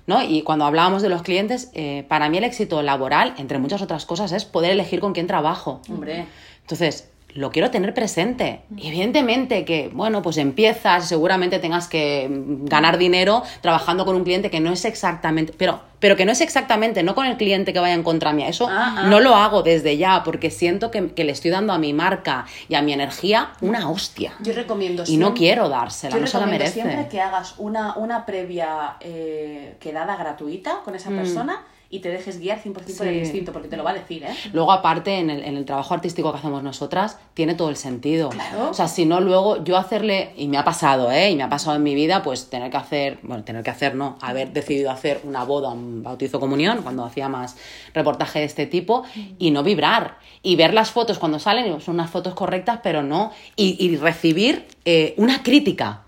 ¿No? 0.07 0.23
Y 0.23 0.43
cuando 0.43 0.65
hablábamos 0.65 1.01
de 1.01 1.09
los 1.09 1.21
clientes, 1.23 1.69
eh, 1.73 2.05
para 2.07 2.29
mí 2.29 2.37
el 2.37 2.43
éxito 2.43 2.81
laboral, 2.81 3.33
entre 3.37 3.57
muchas 3.57 3.81
otras 3.81 4.05
cosas, 4.05 4.31
es 4.31 4.45
poder 4.45 4.71
elegir 4.71 4.99
con 4.99 5.13
quién 5.13 5.27
trabajo. 5.27 5.81
Hombre, 5.89 6.25
Entonces, 6.61 7.09
lo 7.35 7.51
quiero 7.51 7.71
tener 7.71 7.93
presente. 7.93 8.61
Y 8.75 8.87
evidentemente 8.87 9.65
que, 9.65 9.89
bueno, 9.93 10.21
pues 10.21 10.37
empiezas, 10.37 11.07
seguramente 11.07 11.59
tengas 11.59 11.87
que 11.87 12.27
mm, 12.29 12.65
ganar 12.65 12.97
dinero 12.97 13.43
trabajando 13.61 14.05
con 14.05 14.15
un 14.15 14.23
cliente 14.23 14.49
que 14.49 14.59
no 14.59 14.71
es 14.73 14.85
exactamente, 14.85 15.53
pero, 15.57 15.81
pero 15.99 16.15
que 16.15 16.25
no 16.25 16.31
es 16.31 16.41
exactamente, 16.41 17.03
no 17.03 17.15
con 17.15 17.25
el 17.25 17.37
cliente 17.37 17.73
que 17.73 17.79
vaya 17.79 17.93
en 17.93 18.03
contra 18.03 18.33
mía. 18.33 18.47
Eso 18.49 18.67
Ah, 18.69 18.95
ah. 18.99 19.03
no 19.07 19.19
lo 19.19 19.35
hago 19.35 19.63
desde 19.63 19.97
ya, 19.97 20.23
porque 20.23 20.49
siento 20.51 20.91
que, 20.91 21.13
que 21.13 21.23
le 21.23 21.31
estoy 21.31 21.51
dando 21.51 21.73
a 21.73 21.77
mi 21.77 21.93
marca 21.93 22.45
y 22.67 22.75
a 22.75 22.81
mi 22.81 22.93
energía 22.93 23.51
una 23.61 23.89
hostia. 23.89 24.33
yo 24.41 24.53
recomiendo 24.53 25.03
Y 25.07 25.17
no 25.17 25.27
siempre- 25.27 25.39
quiero 25.39 25.69
dársela, 25.69 26.15
Yo 26.15 26.21
no 26.21 26.27
se 26.27 26.33
la 26.37 26.45
recomiendo 26.45 26.63
merece. 26.65 26.81
siempre 26.81 27.07
que 27.09 27.21
hagas 27.21 27.55
una, 27.57 27.95
una 27.97 28.25
previa 28.25 28.97
eh, 28.99 29.75
quedada 29.79 30.15
gratuita 30.17 30.79
con 30.83 30.95
esa 30.95 31.09
persona 31.11 31.61
y 31.91 31.99
te 31.99 32.09
dejes 32.09 32.39
guiar 32.39 32.63
100% 32.63 32.73
por 32.73 33.07
el. 33.07 33.13
Sí. 33.13 33.19
instinto, 33.19 33.51
porque 33.51 33.67
te 33.67 33.77
lo 33.77 33.83
va 33.83 33.91
a 33.91 33.93
decir, 33.93 34.23
¿eh? 34.23 34.33
Luego, 34.53 34.71
aparte, 34.71 35.19
en 35.19 35.29
el, 35.29 35.43
en 35.43 35.57
el 35.57 35.65
trabajo 35.65 35.93
artístico 35.93 36.31
que 36.31 36.39
hacemos 36.39 36.63
nosotras, 36.63 37.19
tiene 37.33 37.53
todo 37.53 37.69
el 37.69 37.75
sentido. 37.75 38.29
Claro. 38.29 38.69
O 38.69 38.73
sea, 38.73 38.87
si 38.87 39.05
no, 39.05 39.19
luego 39.19 39.63
yo 39.63 39.77
hacerle, 39.77 40.31
y 40.37 40.47
me 40.47 40.57
ha 40.57 40.63
pasado, 40.63 41.11
¿eh? 41.11 41.29
Y 41.29 41.35
me 41.35 41.43
ha 41.43 41.49
pasado 41.49 41.75
en 41.75 41.83
mi 41.83 41.93
vida, 41.93 42.23
pues 42.23 42.49
tener 42.49 42.71
que 42.71 42.77
hacer, 42.77 43.19
bueno, 43.23 43.43
tener 43.43 43.63
que 43.63 43.69
hacer, 43.69 43.95
no, 43.95 44.17
haber 44.21 44.53
decidido 44.53 44.89
hacer 44.89 45.21
una 45.25 45.43
boda, 45.43 45.69
un 45.69 46.01
bautizo 46.01 46.39
comunión, 46.39 46.81
cuando 46.81 47.03
hacía 47.03 47.27
más 47.27 47.57
reportaje 47.93 48.39
de 48.39 48.45
este 48.45 48.65
tipo, 48.65 49.03
y 49.37 49.51
no 49.51 49.61
vibrar. 49.61 50.17
Y 50.43 50.55
ver 50.55 50.73
las 50.73 50.91
fotos 50.91 51.19
cuando 51.19 51.39
salen, 51.39 51.81
son 51.81 51.95
unas 51.95 52.09
fotos 52.09 52.33
correctas, 52.33 52.79
pero 52.81 53.03
no. 53.03 53.31
Y, 53.55 53.75
y 53.85 53.97
recibir 53.97 54.65
eh, 54.83 55.13
una 55.17 55.43
crítica, 55.43 56.01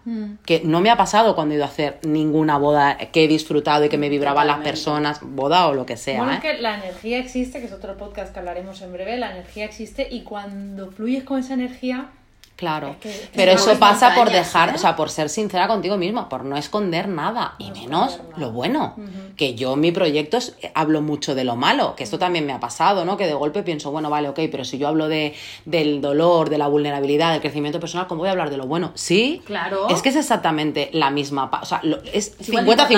que 0.46 0.62
no 0.64 0.82
me 0.82 0.90
ha 0.90 0.98
pasado 0.98 1.36
cuando 1.36 1.54
he 1.54 1.58
ido 1.58 1.64
a 1.64 1.68
hacer 1.68 2.00
ninguna 2.02 2.58
boda 2.58 2.98
que 2.98 3.26
he 3.26 3.28
disfrutado 3.28 3.86
y 3.86 3.90
que 3.90 4.00
me 4.00 4.10
vibraban 4.10 4.48
las 4.48 4.60
personas, 4.60 5.20
boda 5.22 5.68
o 5.68 5.76
lo 5.76 5.86
que 5.86 5.96
sea. 5.96 6.18
Bueno, 6.18 6.34
¿eh? 6.34 6.36
es 6.36 6.42
que 6.42 6.62
la 6.62 6.80
energía 6.80 7.20
existe, 7.20 7.60
que 7.60 7.68
es 7.68 7.72
otro 7.72 7.98
podcast 7.98 8.34
que 8.34 8.40
hablaremos 8.40 8.82
en 8.82 8.92
breve, 8.92 9.18
la 9.18 9.32
energía 9.32 9.66
existe 9.66 10.08
y 10.10 10.24
cuando 10.24 10.90
fluyes 10.90 11.24
con 11.24 11.40
esa 11.40 11.54
energía, 11.54 12.10
Claro, 12.56 12.96
que- 13.02 13.10
que 13.10 13.30
pero 13.36 13.52
eso 13.54 13.78
pasa 13.80 14.14
por 14.16 14.30
dejar, 14.32 14.70
¿eh? 14.70 14.74
o 14.76 14.78
sea, 14.78 14.96
por 14.96 15.10
ser 15.10 15.28
sincera 15.30 15.68
contigo 15.68 15.98
misma, 15.98 16.30
por 16.30 16.46
no 16.46 16.56
esconder 16.56 17.08
nada 17.08 17.56
y 17.58 17.70
No 17.70 17.76
menos 17.76 18.18
nada. 18.20 18.24
lo 18.38 18.52
bueno. 18.52 18.96
Que 19.36 19.56
yo 19.56 19.74
en 19.74 19.80
mi 19.80 19.92
proyecto 19.92 20.38
es- 20.38 20.56
eh, 20.62 20.72
hablo 20.76 21.02
mucho 21.02 21.34
de 21.34 21.44
lo 21.44 21.56
malo, 21.56 21.96
que 21.96 22.04
esto 22.04 22.20
también 22.20 22.46
me 22.46 22.54
ha 22.54 22.60
pasado, 22.60 23.06
¿no? 23.06 23.18
Que 23.18 23.26
de 23.26 23.34
golpe 23.34 23.64
pienso, 23.64 23.90
bueno, 23.92 24.10
vale, 24.12 24.30
ok, 24.30 24.40
pero 24.52 24.64
si 24.66 24.78
yo 24.78 24.88
hablo 24.88 25.08
de, 25.08 25.34
del 25.66 26.00
dolor, 26.00 26.50
de 26.52 26.60
la 26.60 26.68
vulnerabilidad, 26.68 27.32
del 27.32 27.42
crecimiento 27.42 27.80
personal, 27.80 28.06
¿cómo 28.08 28.20
voy 28.20 28.30
a 28.30 28.32
hablar 28.32 28.52
de 28.52 28.58
lo 28.58 28.68
bueno? 28.68 28.92
Sí, 28.94 29.42
Claro. 29.46 29.90
Es 29.90 30.02
que 30.04 30.10
es 30.10 30.16
exactamente 30.16 30.90
la 30.94 31.10
misma, 31.10 31.50
o 31.62 31.66
sea, 31.66 31.80
lo- 31.84 32.02
es 32.04 32.36
Es 32.40 32.50
igual 32.50 32.66
de 32.66 32.72
50-50. 32.74 32.92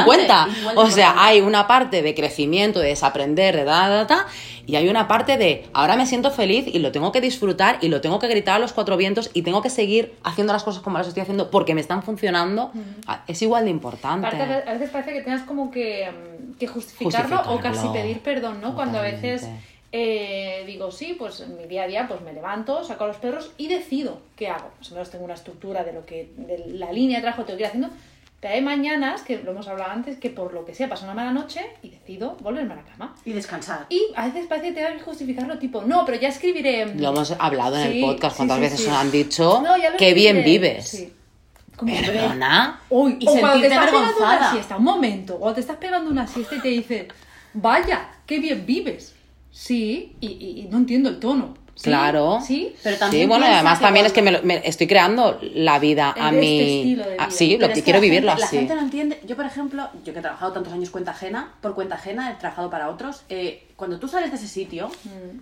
importante, 0.47 0.59
igual 0.59 0.75
de 0.75 0.81
O 0.81 0.91
sea, 0.91 1.15
hay 1.17 1.39
una 1.41 1.65
parte 1.65 2.01
de 2.01 2.13
crecimiento, 2.13 2.79
de 2.79 2.89
desaprender, 2.89 3.55
de 3.55 3.63
da, 3.63 3.87
da, 3.87 4.05
da, 4.05 4.25
y 4.67 4.75
hay 4.75 4.87
una 4.89 5.07
parte 5.07 5.37
de 5.37 5.65
ahora 5.73 5.95
me 5.95 6.05
siento 6.05 6.31
feliz 6.31 6.65
y 6.67 6.79
lo 6.79 6.91
tengo 6.91 7.11
que 7.11 7.21
disfrutar 7.21 7.77
y 7.81 7.89
lo 7.89 8.01
tengo 8.01 8.19
que 8.19 8.27
gritar 8.27 8.55
a 8.55 8.59
los 8.59 8.73
cuatro 8.73 8.97
vientos 8.97 9.29
y 9.33 9.41
tengo 9.41 9.61
que 9.61 9.69
seguir 9.69 10.13
haciendo 10.23 10.53
las 10.53 10.63
cosas 10.63 10.81
como 10.81 10.97
las 10.97 11.07
estoy 11.07 11.21
haciendo 11.21 11.51
porque 11.51 11.75
me 11.75 11.81
están 11.81 12.03
funcionando, 12.03 12.71
es 13.27 13.41
igual 13.41 13.65
de 13.65 13.71
importante. 13.71 14.27
A 14.27 14.73
veces 14.73 14.89
parece 14.89 15.13
que 15.13 15.21
tengas 15.21 15.43
como 15.43 15.71
que, 15.71 16.09
mm, 16.09 16.53
que 16.57 16.67
justificarlo, 16.67 17.41
o 17.47 17.59
casi 17.59 17.87
pedir 17.89 18.19
perdón, 18.21 18.61
¿no? 18.61 18.75
Cuando 18.75 18.99
a 18.99 19.01
veces 19.01 19.47
eh, 19.97 20.63
digo, 20.65 20.91
sí, 20.91 21.15
pues 21.17 21.39
en 21.39 21.55
mi 21.55 21.67
día 21.67 21.83
a 21.83 21.87
día 21.87 22.05
pues 22.05 22.19
me 22.19 22.33
levanto, 22.33 22.83
saco 22.83 23.05
a 23.05 23.07
los 23.07 23.15
perros 23.15 23.51
y 23.57 23.69
decido 23.69 24.19
qué 24.35 24.49
hago. 24.49 24.69
Más 24.77 24.91
o 24.91 24.93
menos 24.93 25.09
tengo 25.09 25.23
una 25.23 25.35
estructura 25.35 25.85
de 25.85 25.93
lo 25.93 26.05
que, 26.05 26.31
de 26.35 26.65
la 26.67 26.91
línea 26.91 27.19
de 27.19 27.21
trabajo 27.21 27.43
que 27.43 27.47
tengo 27.47 27.57
que 27.57 27.63
ir 27.63 27.67
haciendo. 27.67 27.89
Pero 28.45 28.57
hay 28.57 28.61
mañanas, 28.61 29.23
que 29.23 29.41
lo 29.41 29.53
hemos 29.53 29.67
hablado 29.67 29.89
antes, 29.91 30.19
que 30.19 30.29
por 30.29 30.53
lo 30.53 30.65
que 30.65 30.75
sea 30.75 30.87
pasa 30.87 31.05
una 31.05 31.15
mala 31.15 31.31
noche 31.31 31.61
y 31.81 31.89
decido 31.89 32.37
volverme 32.41 32.73
a 32.73 32.75
la 32.75 32.83
cama. 32.83 33.15
Y 33.25 33.33
descansar. 33.33 33.87
Y 33.89 34.03
a 34.15 34.27
veces 34.27 34.45
parece 34.45 34.67
que 34.67 34.73
tengo 34.83 34.95
que 34.95 35.01
justificarlo, 35.03 35.57
tipo, 35.57 35.81
no, 35.81 36.05
pero 36.05 36.19
ya 36.19 36.27
escribiré. 36.27 36.85
Lo 36.93 37.09
hemos 37.09 37.31
hablado 37.39 37.75
en 37.77 37.91
Sí, 37.91 37.97
el 38.03 38.05
podcast, 38.05 38.37
cuántas 38.37 38.57
sí, 38.57 38.61
veces 38.61 38.79
sí. 38.81 38.85
os 38.85 38.91
han 38.93 39.09
dicho 39.09 39.63
No, 39.63 39.73
que 39.97 40.13
bien 40.13 40.43
vives. 40.43 40.87
Sí. 40.87 41.11
Como, 41.75 41.91
Perdona. 41.91 42.81
Uy, 42.91 43.17
Y 43.19 43.27
o 43.27 43.31
cuando 43.39 43.61
te 43.61 43.65
estás 43.67 43.85
pegando 43.89 44.17
una 44.19 44.51
siesta, 44.51 44.77
un 44.77 44.83
momento, 44.83 45.37
o 45.41 45.51
te 45.51 45.61
estás 45.61 45.77
pegando 45.77 46.11
una 46.11 46.27
siesta 46.27 46.55
y 46.55 46.59
te 46.59 46.67
dicen, 46.67 47.07
vaya, 47.55 48.11
qué 48.27 48.37
bien 48.39 48.63
vives. 48.67 49.15
Sí, 49.49 50.15
y, 50.21 50.27
y- 50.27 50.59
y 50.61 50.67
no 50.69 50.77
entiendo 50.77 51.09
el 51.09 51.19
tono. 51.19 51.55
¿Sí? 51.75 51.83
Claro. 51.89 52.39
Sí, 52.41 52.73
Pero 52.83 52.97
también 52.97 53.23
Sí, 53.23 53.27
bueno, 53.27 53.45
además 53.47 53.81
también 53.81 54.05
es 54.05 54.13
que 54.13 54.21
me, 54.21 54.31
cuando- 54.31 54.41
lo- 54.41 54.47
me 54.47 54.67
estoy 54.67 54.87
creando 54.87 55.37
la 55.53 55.77
vida 55.77 56.13
a 56.17 56.29
Este 56.29 56.39
mi... 56.39 56.59
estilo 56.79 57.03
de 57.03 57.15
ah, 57.19 57.25
vida. 57.27 57.31
sí, 57.37 57.57
lo 57.57 57.69
que 57.69 57.83
quiero 57.83 57.99
vivirlo 57.99 58.31
gente- 58.31 58.43
así. 58.45 58.55
La 58.55 58.59
gente 58.61 58.75
no 58.75 58.81
entiende. 58.81 59.19
Yo, 59.27 59.35
por 59.35 59.45
ejemplo, 59.45 59.89
yo 60.05 60.13
que 60.13 60.19
he 60.19 60.21
trabajado 60.21 60.53
tantos 60.53 60.71
años 60.71 60.89
cuenta 60.89 61.11
ajena, 61.11 61.53
por 61.61 61.75
cuenta 61.75 61.95
ajena, 61.95 62.31
he 62.31 62.35
trabajado 62.35 62.69
para 62.69 62.89
otros. 62.89 63.23
eh, 63.29 63.61
cuando 63.75 63.99
tú 63.99 64.07
sales 64.07 64.31
de 64.31 64.37
ese 64.37 64.47
sitio, 64.47 64.89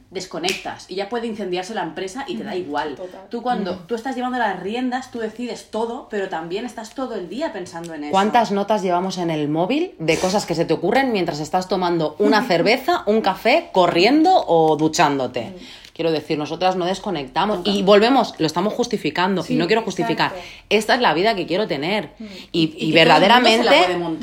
desconectas 0.09 0.85
y 0.89 0.95
ya 0.95 1.07
puede 1.09 1.27
incendiarse 1.27 1.73
la 1.75 1.83
empresa 1.83 2.25
y 2.27 2.35
te 2.35 2.43
da 2.43 2.55
igual. 2.55 2.95
Total. 2.95 3.21
Tú 3.29 3.41
cuando 3.41 3.75
tú 3.87 3.93
estás 3.95 4.15
llevando 4.15 4.37
las 4.39 4.59
riendas, 4.59 5.11
tú 5.11 5.19
decides 5.19 5.69
todo, 5.69 6.07
pero 6.09 6.29
también 6.29 6.65
estás 6.65 6.95
todo 6.95 7.15
el 7.15 7.29
día 7.29 7.53
pensando 7.53 7.93
en 7.93 8.05
eso. 8.05 8.11
¿Cuántas 8.11 8.51
notas 8.51 8.81
llevamos 8.81 9.19
en 9.19 9.29
el 9.29 9.49
móvil 9.49 9.93
de 9.99 10.17
cosas 10.17 10.45
que 10.47 10.55
se 10.55 10.65
te 10.65 10.73
ocurren 10.73 11.11
mientras 11.11 11.39
estás 11.39 11.67
tomando 11.67 12.15
una 12.17 12.43
cerveza, 12.47 13.03
un 13.05 13.21
café, 13.21 13.69
corriendo 13.71 14.31
o 14.47 14.75
duchándote? 14.77 15.53
Quiero 15.93 16.11
decir, 16.11 16.39
nosotras 16.39 16.75
no 16.75 16.85
desconectamos 16.85 17.59
y 17.65 17.83
volvemos, 17.83 18.33
lo 18.39 18.47
estamos 18.47 18.73
justificando 18.73 19.43
Sí, 19.43 19.53
y 19.53 19.57
no 19.57 19.67
quiero 19.67 19.83
justificar. 19.83 20.31
exacto. 20.31 20.49
Esta 20.69 20.95
es 20.95 21.01
la 21.01 21.13
vida 21.13 21.35
que 21.35 21.45
quiero 21.45 21.67
tener. 21.67 22.09
Y, 22.51 22.73
y 22.77 22.89
Y 22.89 22.91
verdaderamente, 22.93 23.69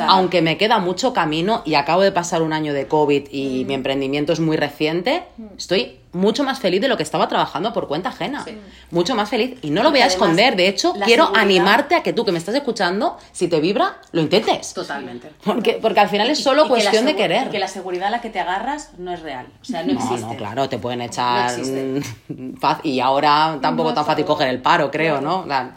aunque 0.09 0.43
me 0.43 0.57
queda 0.57 0.79
mucho 0.81 1.13
camino 1.13 1.63
y 1.65 1.75
acabo 1.75 2.03
de 2.03 2.11
pasar 2.11 2.43
un 2.43 2.53
año 2.53 2.73
de 2.75 2.89
COVID 2.89 3.29
y 3.31 3.65
mi 3.67 3.75
emprendimiento 3.75 4.33
es 4.33 4.41
muy 4.41 4.57
reciente, 4.57 5.23
estoy 5.57 5.97
mucho 6.13 6.43
más 6.45 6.59
feliz 6.59 6.81
de 6.81 6.89
lo 6.89 6.97
que 6.97 7.03
estaba 7.03 7.29
trabajando 7.29 7.73
por 7.73 7.87
cuenta 7.89 8.09
ajena. 8.09 8.45
Mucho 8.91 9.15
más 9.15 9.29
feliz. 9.29 9.59
Y 9.63 9.71
no 9.71 9.83
lo 9.83 9.91
voy 9.91 10.01
a 10.01 10.07
esconder. 10.07 10.57
De 10.57 10.67
hecho, 10.69 10.93
quiero 11.05 11.27
seguridad- 11.27 11.43
animarte 11.43 11.95
a 11.95 12.03
que 12.03 12.13
tú 12.13 12.25
que 12.25 12.33
me 12.33 12.39
estás 12.39 12.55
escuchando, 12.55 13.17
si 13.33 13.47
te 13.49 13.61
vibra, 13.61 13.99
lo 14.13 14.21
intentes. 14.21 14.75
Totalmente. 14.75 15.31
Porque, 15.45 15.79
porque 15.81 16.01
al 16.01 16.09
final 16.09 16.29
es 16.31 16.43
solo 16.43 16.63
Y- 16.63 16.67
y 16.67 16.69
que 16.69 16.71
la 16.71 16.81
cuestión 16.91 17.07
de 17.07 17.17
querer. 17.17 17.47
Y 17.47 17.51
que 17.51 17.59
la 17.61 17.69
seguridad 17.69 18.09
a 18.09 18.11
la 18.11 18.21
que 18.21 18.31
te 18.31 18.41
agarras 18.41 18.91
no 18.99 19.13
es 19.13 19.21
real. 19.23 19.47
O 19.63 19.65
sea, 19.65 19.83
no, 19.85 19.93
no, 19.95 20.01
existe. 20.01 20.27
no, 20.27 20.37
claro, 20.37 20.69
te 20.69 20.79
pueden 20.79 21.01
echar. 21.03 21.51
No 21.59 22.01
y 22.83 23.01
ahora 23.01 23.59
tampoco 23.63 23.91
No, 23.91 23.95
tan 23.95 24.05
fácil 24.07 24.25
coger 24.25 24.49
el 24.49 24.61
paro, 24.61 24.91
creo. 24.91 25.21
¿no? 25.21 25.45
La- 25.47 25.75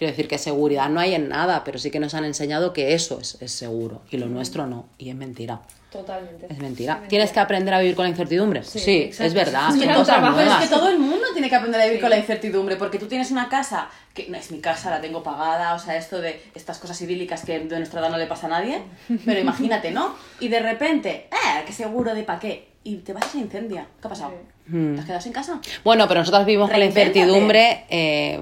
quiero 0.00 0.12
decir 0.12 0.28
que 0.28 0.38
seguridad 0.38 0.88
no 0.88 0.98
hay 0.98 1.14
en 1.14 1.28
nada, 1.28 1.62
pero 1.62 1.78
sí 1.78 1.90
que 1.90 2.00
nos 2.00 2.14
han 2.14 2.24
enseñado 2.24 2.72
que 2.72 2.94
eso 2.94 3.20
es, 3.20 3.36
es 3.42 3.52
seguro 3.52 4.00
y 4.10 4.16
lo 4.16 4.26
nuestro 4.26 4.66
no. 4.66 4.86
Y 4.96 5.10
es 5.10 5.14
mentira. 5.14 5.60
totalmente. 5.92 6.46
Es 6.48 6.58
mentira. 6.58 7.02
¿Tienes 7.08 7.32
que 7.32 7.38
aprender 7.40 7.74
a 7.74 7.80
vivir 7.80 7.94
con 7.94 8.04
la 8.04 8.08
incertidumbre? 8.08 8.62
Sí, 8.62 9.10
es 9.18 9.34
verdad. 9.34 9.64
Es 9.68 9.74
son 9.74 9.80
que 9.80 9.86
no 9.88 9.92
cosas 9.96 10.06
trabajo, 10.06 10.36
Pero 10.36 10.46
nuevas. 10.48 10.64
es 10.64 10.70
que 10.70 10.74
todo 10.74 10.88
el 10.88 10.98
mundo 10.98 11.26
tiene 11.34 11.50
que 11.50 11.56
aprender 11.56 11.80
a 11.82 11.84
vivir 11.84 11.98
Sí. 11.98 12.00
con 12.00 12.10
la 12.10 12.16
incertidumbre, 12.18 12.76
porque 12.76 12.98
tú 12.98 13.06
tienes 13.08 13.30
una 13.30 13.50
casa, 13.50 13.88
que 14.14 14.26
no 14.30 14.38
es 14.38 14.50
mi 14.50 14.60
casa, 14.60 14.88
la 14.88 15.02
tengo 15.02 15.22
pagada, 15.22 15.74
o 15.74 15.78
sea, 15.78 15.96
esto 15.98 16.20
de 16.22 16.40
estas 16.54 16.78
cosas 16.78 16.98
idílicas 17.02 17.44
que 17.44 17.58
de 17.60 17.76
nuestra 17.76 18.00
edad 18.00 18.08
no 18.08 18.16
le 18.16 18.26
pasa 18.26 18.46
a 18.46 18.50
nadie, 18.50 18.80
pero 19.26 19.38
imagínate, 19.46 19.90
¿no? 19.90 20.14
Y 20.40 20.48
de 20.48 20.60
repente, 20.60 21.28
¡eh! 21.30 21.62
¡Qué 21.66 21.72
seguro 21.74 22.14
de 22.14 22.22
pa' 22.22 22.38
qué! 22.38 22.68
Y 22.84 22.96
te 22.96 23.12
vas 23.12 23.26
se 23.26 23.36
incendia. 23.38 23.86
¿Qué 24.00 24.06
ha 24.06 24.10
pasado? 24.10 24.32
¿Te 24.70 25.00
has 25.00 25.04
quedado 25.04 25.20
sin 25.20 25.32
casa? 25.32 25.60
Bueno, 25.84 26.06
pero 26.08 26.20
nosotros 26.20 26.46
vivimos 26.46 26.70
con 26.70 26.78
la 26.78 26.86
incertidumbre 26.86 27.84
eh, 27.90 28.40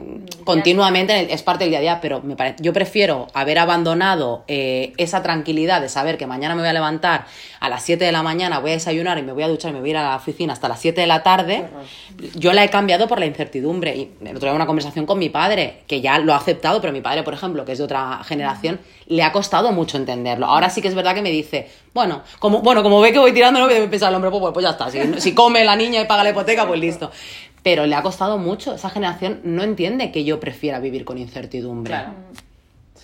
continuamente, 0.52 1.12
en 1.12 1.18
el- 1.26 1.30
es 1.30 1.42
parte 1.42 1.64
del 1.64 1.70
día 1.70 1.78
a 1.78 1.82
día, 1.82 1.98
pero 2.00 2.20
me 2.22 2.34
parece, 2.36 2.56
yo 2.62 2.72
prefiero 2.72 3.26
haber 3.34 3.58
abandonado 3.58 4.44
eh, 4.48 4.92
esa 4.96 5.22
tranquilidad 5.22 5.80
de 5.80 5.88
saber 5.88 6.16
que 6.18 6.26
mañana 6.26 6.54
me 6.54 6.62
voy 6.62 6.68
a 6.70 6.72
levantar 6.72 7.26
a 7.60 7.68
las 7.68 7.82
7 7.82 8.04
de 8.04 8.12
la 8.12 8.22
mañana, 8.22 8.60
voy 8.60 8.70
a 8.70 8.74
desayunar 8.74 9.18
y 9.18 9.22
me 9.22 9.32
voy 9.32 9.42
a 9.42 9.48
duchar 9.48 9.70
y 9.70 9.74
me 9.74 9.80
voy 9.80 9.88
a 9.88 9.92
ir 9.92 9.96
a 9.98 10.10
la 10.10 10.16
oficina 10.16 10.52
hasta 10.52 10.68
las 10.68 10.80
7 10.80 11.00
de 11.00 11.06
la 11.06 11.22
tarde. 11.22 11.64
Yo 12.34 12.52
la 12.52 12.64
he 12.64 12.70
cambiado 12.70 13.08
por 13.08 13.18
la 13.18 13.26
incertidumbre. 13.26 13.96
Y 13.96 14.10
el 14.24 14.36
otro 14.36 14.48
día 14.48 14.54
una 14.54 14.66
conversación 14.66 15.06
con 15.06 15.18
mi 15.18 15.28
padre, 15.28 15.82
que 15.86 16.00
ya 16.00 16.18
lo 16.18 16.32
ha 16.34 16.36
aceptado, 16.36 16.80
pero 16.80 16.92
mi 16.92 17.00
padre, 17.00 17.22
por 17.24 17.34
ejemplo, 17.34 17.64
que 17.64 17.72
es 17.72 17.78
de 17.78 17.84
otra 17.84 18.20
generación, 18.24 18.78
le 19.06 19.22
ha 19.22 19.32
costado 19.32 19.72
mucho 19.72 19.96
entenderlo. 19.96 20.46
Ahora 20.46 20.70
sí 20.70 20.80
que 20.82 20.88
es 20.88 20.94
verdad 20.94 21.14
que 21.14 21.22
me 21.22 21.30
dice, 21.30 21.68
bueno, 21.94 22.22
como, 22.38 22.60
bueno, 22.62 22.82
como 22.82 23.00
ve 23.00 23.12
que 23.12 23.18
voy 23.18 23.32
tirando, 23.32 23.58
no 23.60 23.66
me 23.66 23.74
pensar 23.88 24.10
el 24.10 24.14
hombre, 24.14 24.30
pues, 24.30 24.52
pues 24.52 24.62
ya 24.64 24.70
está. 24.70 24.90
Si, 24.90 25.00
si 25.20 25.34
come 25.34 25.64
la 25.64 25.74
niña 25.76 26.00
y 26.00 26.04
paga 26.06 26.22
la 26.22 26.30
hipoteca, 26.30 26.66
pues 26.66 26.78
listo. 26.78 27.10
Pero 27.62 27.86
le 27.86 27.94
ha 27.94 28.02
costado 28.02 28.38
mucho. 28.38 28.74
Esa 28.74 28.90
generación 28.90 29.40
no 29.44 29.62
entiende 29.62 30.12
que 30.12 30.24
yo 30.24 30.40
prefiera 30.40 30.78
vivir 30.80 31.04
con 31.04 31.18
incertidumbre. 31.18 31.90
Claro. 31.90 32.12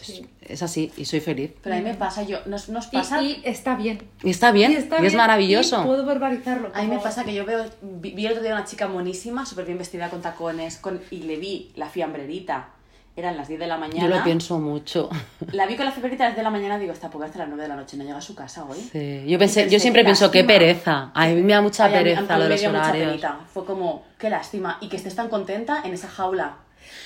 Sí. 0.00 0.26
Es 0.42 0.62
así 0.62 0.92
y 0.98 1.06
soy 1.06 1.20
feliz. 1.20 1.52
Pero 1.62 1.74
a 1.76 1.78
mí 1.78 1.84
me 1.84 1.94
pasa, 1.94 2.22
yo, 2.22 2.38
nos, 2.44 2.68
nos 2.68 2.88
Y, 2.88 2.96
pasa... 2.96 3.22
y 3.22 3.40
está 3.44 3.74
bien. 3.74 4.02
Y 4.22 4.30
está 4.30 4.52
bien, 4.52 4.72
y, 4.72 4.74
está 4.74 4.96
es 4.96 5.02
bien, 5.02 5.16
maravilloso. 5.16 5.80
y 5.80 5.86
puedo 5.86 6.04
verbalizarlo. 6.04 6.70
A 6.74 6.82
mí 6.82 6.88
me 6.88 6.98
pasa 6.98 7.24
que 7.24 7.32
yo 7.32 7.46
veo, 7.46 7.64
vi, 7.80 8.10
vi 8.12 8.26
el 8.26 8.32
otro 8.32 8.42
día 8.42 8.52
una 8.52 8.66
chica 8.66 8.86
monísima, 8.86 9.46
súper 9.46 9.64
bien 9.64 9.78
vestida 9.78 10.10
con 10.10 10.20
tacones, 10.20 10.76
con, 10.76 11.00
y 11.10 11.22
le 11.22 11.36
vi 11.36 11.72
la 11.76 11.88
fiambrerita. 11.88 12.68
Eran 13.16 13.36
las 13.36 13.46
10 13.46 13.60
de 13.60 13.66
la 13.68 13.76
mañana. 13.76 14.00
Yo 14.02 14.08
lo 14.08 14.24
pienso 14.24 14.58
mucho. 14.58 15.08
La 15.52 15.66
vi 15.66 15.76
con 15.76 15.84
la 15.86 15.92
fiambrerita 15.92 16.24
a 16.24 16.28
las 16.28 16.34
10 16.34 16.38
de 16.38 16.42
la 16.42 16.50
mañana 16.50 16.78
digo, 16.78 16.92
esta 16.92 17.10
pobre 17.10 17.26
hasta 17.26 17.38
las 17.38 17.48
9 17.48 17.62
de 17.62 17.68
la 17.68 17.76
noche, 17.76 17.96
no 17.96 18.02
llega 18.02 18.16
a 18.18 18.20
su 18.20 18.34
casa 18.34 18.64
hoy. 18.64 18.78
Sí, 18.80 19.24
Yo, 19.28 19.38
pensé, 19.38 19.60
Y 19.60 19.64
yo 19.64 19.70
pensé, 19.70 19.78
siempre 19.80 20.02
pienso, 20.02 20.30
qué 20.32 20.42
pereza. 20.42 21.12
A 21.14 21.26
mí 21.28 21.42
me 21.42 21.52
da 21.52 21.60
mucha 21.62 21.84
Ay, 21.84 21.94
a 21.94 21.94
mí- 21.94 21.98
a 21.98 22.02
mí 22.02 22.26
pereza 22.26 22.38
lo 22.38 22.44
de 22.44 22.50
los 22.50 22.60
mucha 22.62 22.70
horarios. 22.70 23.06
penita. 23.08 23.38
Fue 23.52 23.64
como, 23.64 24.02
qué 24.18 24.30
lástima. 24.30 24.78
Y 24.80 24.88
que 24.88 24.96
estés 24.96 25.14
tan 25.14 25.28
contenta 25.28 25.82
en 25.84 25.94
esa 25.94 26.08
jaula. 26.08 26.56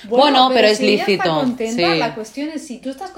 Bueno, 0.05 0.49
pero 0.53 0.67
es 0.67 0.77
si 0.77 0.87
ella 0.87 1.05
lícito, 1.05 1.23
Está 1.23 1.35
contenta, 1.35 1.93
sí. 1.93 1.99
la 1.99 2.15
cuestión 2.15 2.49
es 2.49 2.65
si 2.65 2.77
tú 2.79 2.89
estás 2.89 3.11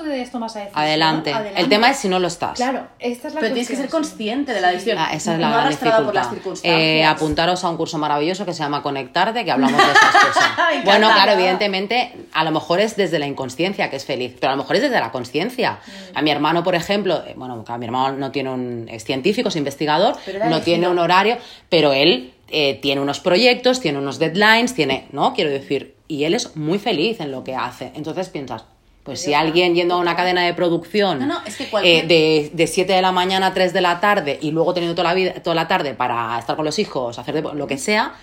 esa 0.45 0.59
decisión. 0.59 0.69
Adelante. 0.73 1.33
El 1.55 1.69
tema 1.69 1.89
es 1.91 1.97
si 1.97 2.09
no 2.09 2.19
lo 2.19 2.27
estás. 2.27 2.57
Claro, 2.57 2.87
esta 2.99 3.27
es 3.27 3.33
la 3.33 3.39
Pero 3.39 3.53
tienes 3.53 3.69
que 3.69 3.75
ser 3.75 3.85
sí. 3.85 3.91
consciente 3.91 4.53
de 4.53 4.61
la 4.61 4.71
decisión. 4.71 4.97
Ah, 4.99 5.09
esa 5.13 5.33
es 5.33 5.39
no 5.39 5.49
la 5.49 5.49
gran 5.49 5.63
por 5.63 5.83
las 5.83 5.93
dificultad. 5.93 6.29
circunstancias. 6.29 6.81
Eh, 6.81 7.03
apuntaros 7.05 7.63
a 7.63 7.69
un 7.69 7.77
curso 7.77 7.97
maravilloso 7.97 8.45
que 8.45 8.53
se 8.53 8.59
llama 8.59 8.81
Conectarte, 8.81 9.43
que 9.45 9.51
hablamos 9.51 9.77
de 9.77 9.91
esas 9.91 10.11
cosas. 10.11 10.51
Bueno, 10.85 11.09
claro, 11.11 11.33
evidentemente, 11.33 12.13
a 12.33 12.43
lo 12.43 12.51
mejor 12.51 12.79
es 12.79 12.95
desde 12.95 13.19
la 13.19 13.27
inconsciencia 13.27 13.89
que 13.89 13.97
es 13.97 14.05
feliz, 14.05 14.35
pero 14.39 14.53
a 14.53 14.55
lo 14.55 14.63
mejor 14.63 14.77
es 14.77 14.81
desde 14.81 14.99
la 14.99 15.11
conciencia. 15.11 15.79
Mm. 15.85 16.17
A 16.17 16.21
mi 16.21 16.31
hermano, 16.31 16.63
por 16.63 16.75
ejemplo, 16.75 17.23
eh, 17.27 17.33
bueno, 17.35 17.63
claro, 17.63 17.79
mi 17.79 17.85
hermano 17.85 18.17
no 18.17 18.31
tiene 18.31 18.49
un 18.49 18.87
es 18.89 19.03
científico, 19.03 19.49
es 19.49 19.55
investigador, 19.55 20.15
no 20.47 20.61
tiene 20.61 20.87
un 20.87 20.99
horario, 20.99 21.37
pero 21.69 21.93
él 21.93 22.33
eh, 22.49 22.79
tiene 22.81 23.01
unos 23.01 23.19
proyectos, 23.19 23.79
tiene 23.79 23.97
unos 23.97 24.19
deadlines, 24.19 24.73
tiene, 24.73 25.07
¿no? 25.11 25.33
Quiero 25.33 25.49
decir, 25.49 25.95
y 26.11 26.25
él 26.25 26.33
es 26.33 26.55
muy 26.55 26.77
feliz 26.79 27.19
en 27.21 27.31
lo 27.31 27.43
que 27.43 27.55
hace. 27.55 27.91
Entonces 27.95 28.27
piensas, 28.29 28.63
pues 29.03 29.21
si 29.21 29.33
alguien 29.33 29.73
yendo 29.75 29.95
a 29.95 29.97
una 29.97 30.15
cadena 30.15 30.41
de 30.45 30.53
producción 30.53 31.19
No, 31.19 31.25
no, 31.25 31.41
es 31.45 31.55
que 31.55 31.69
cualquier- 31.69 32.03
eh, 32.05 32.07
de, 32.07 32.51
de 32.53 32.67
7 32.67 32.91
de 32.93 33.01
la 33.01 33.11
mañana 33.11 33.47
a 33.47 33.53
3 33.53 33.71
de 33.73 33.81
la 33.81 33.99
tarde 33.99 34.37
y 34.41 34.51
luego 34.51 34.73
teniendo 34.73 34.93
toda 34.95 35.09
la, 35.09 35.13
vida, 35.15 35.33
toda 35.41 35.55
la 35.55 35.67
tarde 35.67 35.93
para 35.93 36.37
estar 36.37 36.55
con 36.55 36.65
los 36.65 36.77
hijos, 36.79 37.17
hacer 37.17 37.41
lo 37.43 37.65
que 37.67 37.77
sea, 37.77 38.13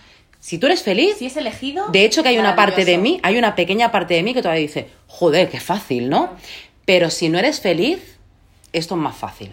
si 0.41 0.59
tú 0.59 0.67
eres 0.67 0.83
feliz, 0.83 1.17
Si 1.19 1.27
es 1.27 1.37
elegido. 1.37 1.89
de 1.89 2.05
hecho 2.05 2.23
que 2.23 2.29
hay 2.29 2.39
una 2.39 2.55
parte 2.55 2.85
de 2.85 2.97
mí, 2.99 3.19
hay 3.23 3.39
una 3.39 3.55
pequeña 3.57 3.91
parte 3.91 4.15
de 4.15 4.23
mí 4.23 4.35
que 4.35 4.43
todavía 4.43 4.61
dice, 4.63 4.89
joder, 5.09 5.49
qué 5.49 5.59
fácil, 5.59 6.09
¿no? 6.11 6.31
Pero 6.85 7.11
si 7.11 7.29
no 7.29 7.39
eres 7.39 7.61
feliz, 7.61 8.19
esto 8.73 8.95
es 8.95 9.01
más 9.01 9.17
fácil. 9.17 9.51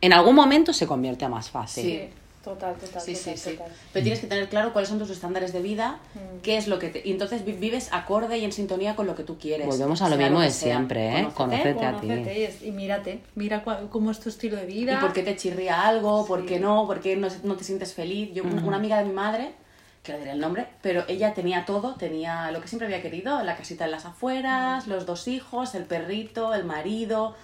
En 0.00 0.12
algún 0.12 0.34
momento 0.34 0.72
se 0.72 0.86
convierte 0.86 1.24
a 1.24 1.28
más 1.28 1.50
fácil. 1.50 1.84
Sí, 1.84 2.00
total, 2.44 2.74
total, 2.76 3.00
Sí, 3.02 3.14
sí, 3.16 3.30
total, 3.30 3.38
sí. 3.38 3.58
Pero 3.92 4.02
tienes 4.02 4.20
que 4.20 4.26
tener 4.26 4.48
claro 4.48 4.72
cuáles 4.72 4.88
son 4.90 4.98
tus 4.98 5.10
estándares 5.10 5.52
de 5.52 5.62
vida, 5.62 5.98
qué 6.42 6.56
es 6.58 6.68
lo 6.68 6.78
que 6.78 6.88
te... 6.90 7.02
Y 7.04 7.10
entonces 7.10 7.44
vi- 7.44 7.52
vives 7.52 7.88
acorde 7.92 8.38
y 8.38 8.44
en 8.44 8.52
sintonía 8.52 8.94
con 8.94 9.06
lo 9.06 9.14
que 9.16 9.24
tú 9.24 9.38
quieres. 9.38 9.66
Volvemos 9.66 10.02
a 10.02 10.08
lo 10.10 10.16
mismo 10.16 10.40
de 10.40 10.50
sea. 10.50 10.76
siempre, 10.76 11.08
¿eh? 11.20 11.28
Conócete. 11.34 11.74
Conócete 11.74 11.86
a 11.86 12.00
ti. 12.00 12.06
Conócete 12.08 12.38
y 12.38 12.42
es- 12.44 12.62
y 12.62 12.70
mírate, 12.70 13.20
mira 13.34 13.64
cua- 13.64 13.88
cómo 13.88 14.10
es 14.10 14.20
tu 14.20 14.28
estilo 14.28 14.56
de 14.56 14.66
vida. 14.66 14.92
¿Y 14.92 14.96
por 14.98 15.12
qué 15.12 15.22
te 15.22 15.34
chirría 15.36 15.82
algo? 15.88 16.26
¿Por 16.26 16.44
qué 16.46 16.60
no? 16.60 16.86
¿Por 16.86 17.00
qué 17.00 17.16
no, 17.16 17.28
no 17.42 17.56
te 17.56 17.64
sientes 17.64 17.94
feliz? 17.94 18.30
Yo, 18.34 18.44
una- 18.44 18.62
una 18.64 18.76
amiga 18.76 18.98
de 18.98 19.04
mi 19.06 19.12
madre, 19.12 19.52
que 20.02 20.12
no 20.12 20.18
diré 20.18 20.32
el 20.32 20.38
nombre, 20.40 20.66
pero 20.82 21.02
ella 21.08 21.32
tenía 21.32 21.64
todo, 21.64 21.94
tenía 21.94 22.50
lo 22.50 22.60
que 22.60 22.68
siempre 22.68 22.84
había 22.86 23.00
querido, 23.00 23.42
la 23.42 23.56
casita 23.56 23.86
en 23.86 23.90
las 23.90 24.04
afueras, 24.04 24.86
los 24.86 25.06
dos 25.06 25.28
hijos, 25.28 25.74
el 25.74 25.84
perrito, 25.84 26.52
el 26.52 26.64
marido. 26.64 27.34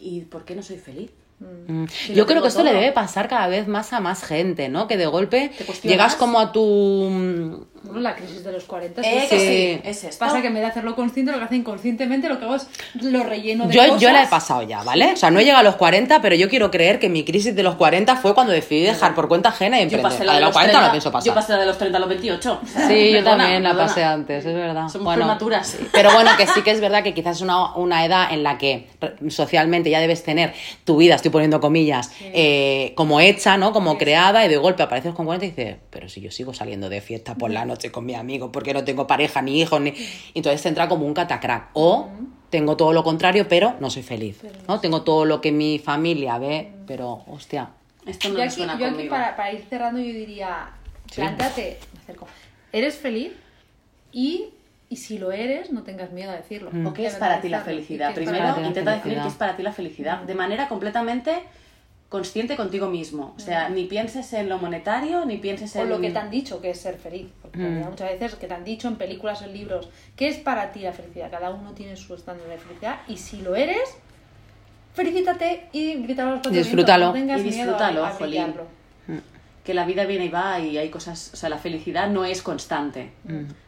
¿Y 0.00 0.22
por 0.22 0.44
qué 0.44 0.56
no 0.56 0.62
soy 0.64 0.78
feliz? 0.78 1.12
Mm. 1.40 1.84
Sí, 1.88 2.14
Yo 2.14 2.26
creo 2.26 2.42
que 2.42 2.48
esto 2.48 2.64
le 2.64 2.72
debe 2.72 2.92
pasar 2.92 3.28
cada 3.28 3.46
vez 3.46 3.68
más 3.68 3.92
a 3.92 4.00
más 4.00 4.24
gente, 4.24 4.68
¿no? 4.68 4.88
Que 4.88 4.96
de 4.96 5.06
golpe 5.06 5.52
llegas 5.82 6.16
como 6.16 6.40
a 6.40 6.52
tu 6.52 7.08
mm, 7.10 7.66
Bueno, 7.82 8.00
la 8.00 8.14
crisis 8.14 8.42
de 8.44 8.52
los 8.52 8.64
40 8.64 9.00
Eh, 9.02 9.18
es 9.24 9.28
que 9.30 9.38
Sí. 9.38 9.46
sí, 9.46 9.80
es 9.84 10.04
esto. 10.04 10.24
Pasa 10.24 10.40
que 10.40 10.48
en 10.48 10.54
vez 10.54 10.62
de 10.62 10.68
hacerlo 10.68 10.94
consciente, 10.96 11.32
lo 11.32 11.38
que 11.38 11.44
hace 11.44 11.56
inconscientemente, 11.56 12.28
lo 12.28 12.38
que 12.38 12.44
hago 12.44 12.56
es 12.56 12.66
lo 13.00 13.22
relleno 13.22 13.66
de 13.66 13.74
Yo, 13.74 13.82
cosas. 13.84 14.00
yo 14.00 14.10
la 14.10 14.24
he 14.24 14.26
pasado 14.26 14.62
ya, 14.62 14.82
¿vale? 14.82 15.12
O 15.12 15.16
sea, 15.16 15.30
no 15.30 15.40
he 15.40 15.44
llegado 15.44 15.60
a 15.60 15.64
los 15.64 15.76
40, 15.76 16.20
pero 16.20 16.34
yo 16.34 16.48
quiero 16.48 16.70
creer 16.70 16.98
que 16.98 17.08
mi 17.08 17.24
crisis 17.24 17.54
de 17.54 17.62
los 17.62 17.76
40 17.76 18.16
fue 18.16 18.34
cuando 18.34 18.52
decidí 18.52 18.82
dejar 18.82 19.14
por 19.14 19.28
cuenta 19.28 19.50
ajena 19.50 19.76
y 19.78 19.80
Yo 19.80 19.84
emprender. 19.96 20.10
pasé 20.12 20.24
La 20.24 20.32
la 20.32 20.38
de 20.38 20.44
los 20.46 20.52
40 20.52 20.80
no 20.80 20.90
pienso 20.90 21.12
pasar. 21.12 21.26
Yo 21.26 21.34
pasé 21.34 21.52
la 21.52 21.58
de 21.60 21.66
los 21.66 21.78
30 21.78 21.96
a 21.96 22.00
los 22.00 22.08
28. 22.08 22.60
o 22.62 22.66
sea, 22.66 22.88
Sí, 22.88 23.06
yo 23.12 23.18
perdona, 23.18 23.36
también 23.44 23.62
la 23.62 23.76
pasé 23.76 24.04
antes, 24.04 24.44
es 24.44 24.54
verdad. 24.54 24.88
Somos 24.88 25.14
prematuras. 25.14 25.76
Pero 25.92 26.12
bueno, 26.12 26.30
que 26.36 26.46
sí 26.46 26.62
que 26.62 26.70
es 26.72 26.80
verdad 26.80 27.02
que 27.02 27.14
quizás 27.14 27.36
es 27.36 27.42
una, 27.42 27.74
una 27.76 28.04
edad 28.04 28.32
en 28.32 28.42
la 28.42 28.58
que 28.58 28.86
socialmente 29.28 29.90
ya 29.90 30.00
debes 30.00 30.22
tener 30.22 30.52
tu 30.84 30.96
vida, 30.96 31.14
estoy 31.14 31.30
poniendo 31.30 31.60
comillas, 31.60 32.10
eh, 32.20 32.92
como 32.96 33.20
hecha, 33.20 33.56
¿no? 33.56 33.72
Como 33.72 33.98
creada 33.98 34.44
y 34.44 34.48
de 34.48 34.56
golpe 34.56 34.82
apareces 34.82 35.14
con 35.14 35.26
40 35.26 35.46
y 35.46 35.50
dices, 35.50 35.76
pero 35.90 36.08
si 36.08 36.20
yo 36.20 36.30
sigo 36.30 36.54
saliendo 36.54 36.88
de 36.88 37.00
fiesta 37.00 37.34
por 37.34 37.50
la 37.50 37.64
noche 37.68 37.92
con 37.92 38.04
mi 38.04 38.14
amigo 38.14 38.50
porque 38.50 38.74
no 38.74 38.82
tengo 38.82 39.06
pareja 39.06 39.40
ni 39.42 39.60
hijos, 39.60 39.80
ni... 39.80 39.94
entonces 40.34 40.60
te 40.62 40.68
entra 40.68 40.88
como 40.88 41.06
un 41.06 41.14
catacrack. 41.14 41.70
O 41.74 42.08
tengo 42.50 42.76
todo 42.76 42.92
lo 42.92 43.04
contrario, 43.04 43.46
pero 43.48 43.74
no 43.80 43.90
soy 43.90 44.02
feliz, 44.02 44.42
¿no? 44.66 44.80
Tengo 44.80 45.02
todo 45.02 45.24
lo 45.24 45.40
que 45.40 45.52
mi 45.52 45.78
familia 45.78 46.38
ve, 46.38 46.72
pero, 46.86 47.22
hostia, 47.26 47.70
Esto 48.06 48.28
no 48.28 48.34
Yo 48.34 48.40
me 48.40 48.44
aquí, 48.46 48.54
suena 48.54 48.78
yo 48.78 48.86
aquí 48.86 49.08
para, 49.08 49.36
para 49.36 49.52
ir 49.52 49.64
cerrando, 49.68 50.00
yo 50.00 50.12
diría, 50.12 50.70
plántate, 51.14 51.78
me 51.94 52.00
acerco. 52.00 52.26
¿eres 52.72 52.96
feliz? 52.96 53.32
Y, 54.12 54.46
y 54.88 54.96
si 54.96 55.18
lo 55.18 55.32
eres, 55.32 55.70
no 55.70 55.82
tengas 55.82 56.12
miedo 56.12 56.30
a 56.30 56.36
decirlo. 56.36 56.70
¿O 56.88 56.92
qué 56.92 57.06
es 57.06 57.16
para 57.16 57.40
ti 57.40 57.48
la 57.48 57.60
felicidad? 57.60 58.10
¿Y 58.10 58.14
qué 58.14 58.20
es 58.22 58.30
Primero 58.30 58.66
intenta 58.66 58.92
definir 58.92 59.20
qué 59.20 59.28
es 59.28 59.34
para 59.34 59.56
ti 59.56 59.62
la 59.62 59.72
felicidad 59.72 60.22
de 60.22 60.34
manera 60.34 60.68
completamente 60.68 61.42
consciente 62.08 62.56
contigo 62.56 62.88
mismo. 62.88 63.34
O 63.36 63.40
sea, 63.40 63.68
ni 63.68 63.84
pienses 63.84 64.32
en 64.32 64.48
lo 64.48 64.58
monetario, 64.58 65.24
ni 65.26 65.36
pienses 65.36 65.76
O 65.76 65.82
en... 65.82 65.90
lo 65.90 66.00
que 66.00 66.10
te 66.10 66.18
han 66.18 66.30
dicho 66.30 66.60
que 66.60 66.70
es 66.70 66.80
ser 66.80 66.96
feliz. 66.96 67.26
Porque 67.42 67.58
hay 67.62 67.84
muchas 67.84 68.10
veces 68.10 68.34
que 68.36 68.46
te 68.46 68.54
han 68.54 68.64
dicho 68.64 68.88
en 68.88 68.96
películas 68.96 69.42
o 69.42 69.44
en 69.44 69.52
libros, 69.52 69.88
¿qué 70.16 70.28
es 70.28 70.38
para 70.38 70.72
ti 70.72 70.80
la 70.80 70.92
felicidad? 70.92 71.30
Cada 71.30 71.50
uno 71.50 71.72
tiene 71.72 71.96
su 71.96 72.14
estándar 72.14 72.48
de 72.48 72.56
felicidad. 72.58 73.00
Y 73.08 73.16
si 73.18 73.42
lo 73.42 73.54
eres, 73.56 73.96
felicítate 74.94 75.68
y 75.72 75.94
grítalo 76.02 76.30
a 76.30 76.34
los 76.42 76.52
Disfrútalo. 76.52 77.12
No 77.12 77.18
Y 77.18 77.22
miedo 77.22 77.34
a- 77.34 77.42
disfrútalo, 77.42 78.04
a 78.04 78.10
jolín. 78.10 78.54
Que 79.68 79.74
la 79.74 79.84
vida 79.84 80.06
viene 80.06 80.24
y 80.24 80.28
va 80.30 80.58
y 80.60 80.78
hay 80.78 80.88
cosas, 80.88 81.30
o 81.34 81.36
sea, 81.36 81.50
la 81.50 81.58
felicidad 81.58 82.08
no 82.08 82.24
es 82.24 82.40
constante. 82.40 83.12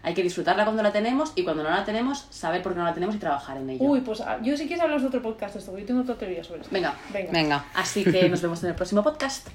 Hay 0.03 0.15
que 0.15 0.23
disfrutarla 0.23 0.65
cuando 0.65 0.83
la 0.83 0.93
tenemos 0.93 1.35
y 1.37 1.43
cuando 1.45 1.63
no 1.63 1.69
la 1.69 1.85
tenemos, 1.85 2.27
saber 2.31 2.63
por 2.63 2.73
qué 2.73 2.79
no 2.79 2.87
la 2.87 2.95
tenemos 2.95 3.15
y 3.17 3.19
trabajar 3.19 3.59
en 3.59 3.69
ello. 3.69 3.85
Uy, 3.85 4.01
pues 4.01 4.23
ah, 4.23 4.39
yo 4.43 4.57
si 4.57 4.67
quieres 4.67 4.83
hablar 4.83 4.99
de 4.99 5.09
otro 5.09 5.21
podcast 5.21 5.53
de 5.53 5.59
esto, 5.59 5.73
porque 5.73 5.83
yo 5.83 5.89
tengo 5.89 6.01
otra 6.01 6.15
teoría 6.15 6.43
sobre 6.43 6.63
esto. 6.63 6.73
Venga. 6.73 6.95
Venga. 7.13 7.33
venga. 7.33 7.65
Así 7.75 8.03
que 8.03 8.31
nos 8.31 8.41
vemos 8.41 8.65
en 8.65 8.71
el 8.71 8.77
próximo 8.77 9.03
podcast. 9.03 9.47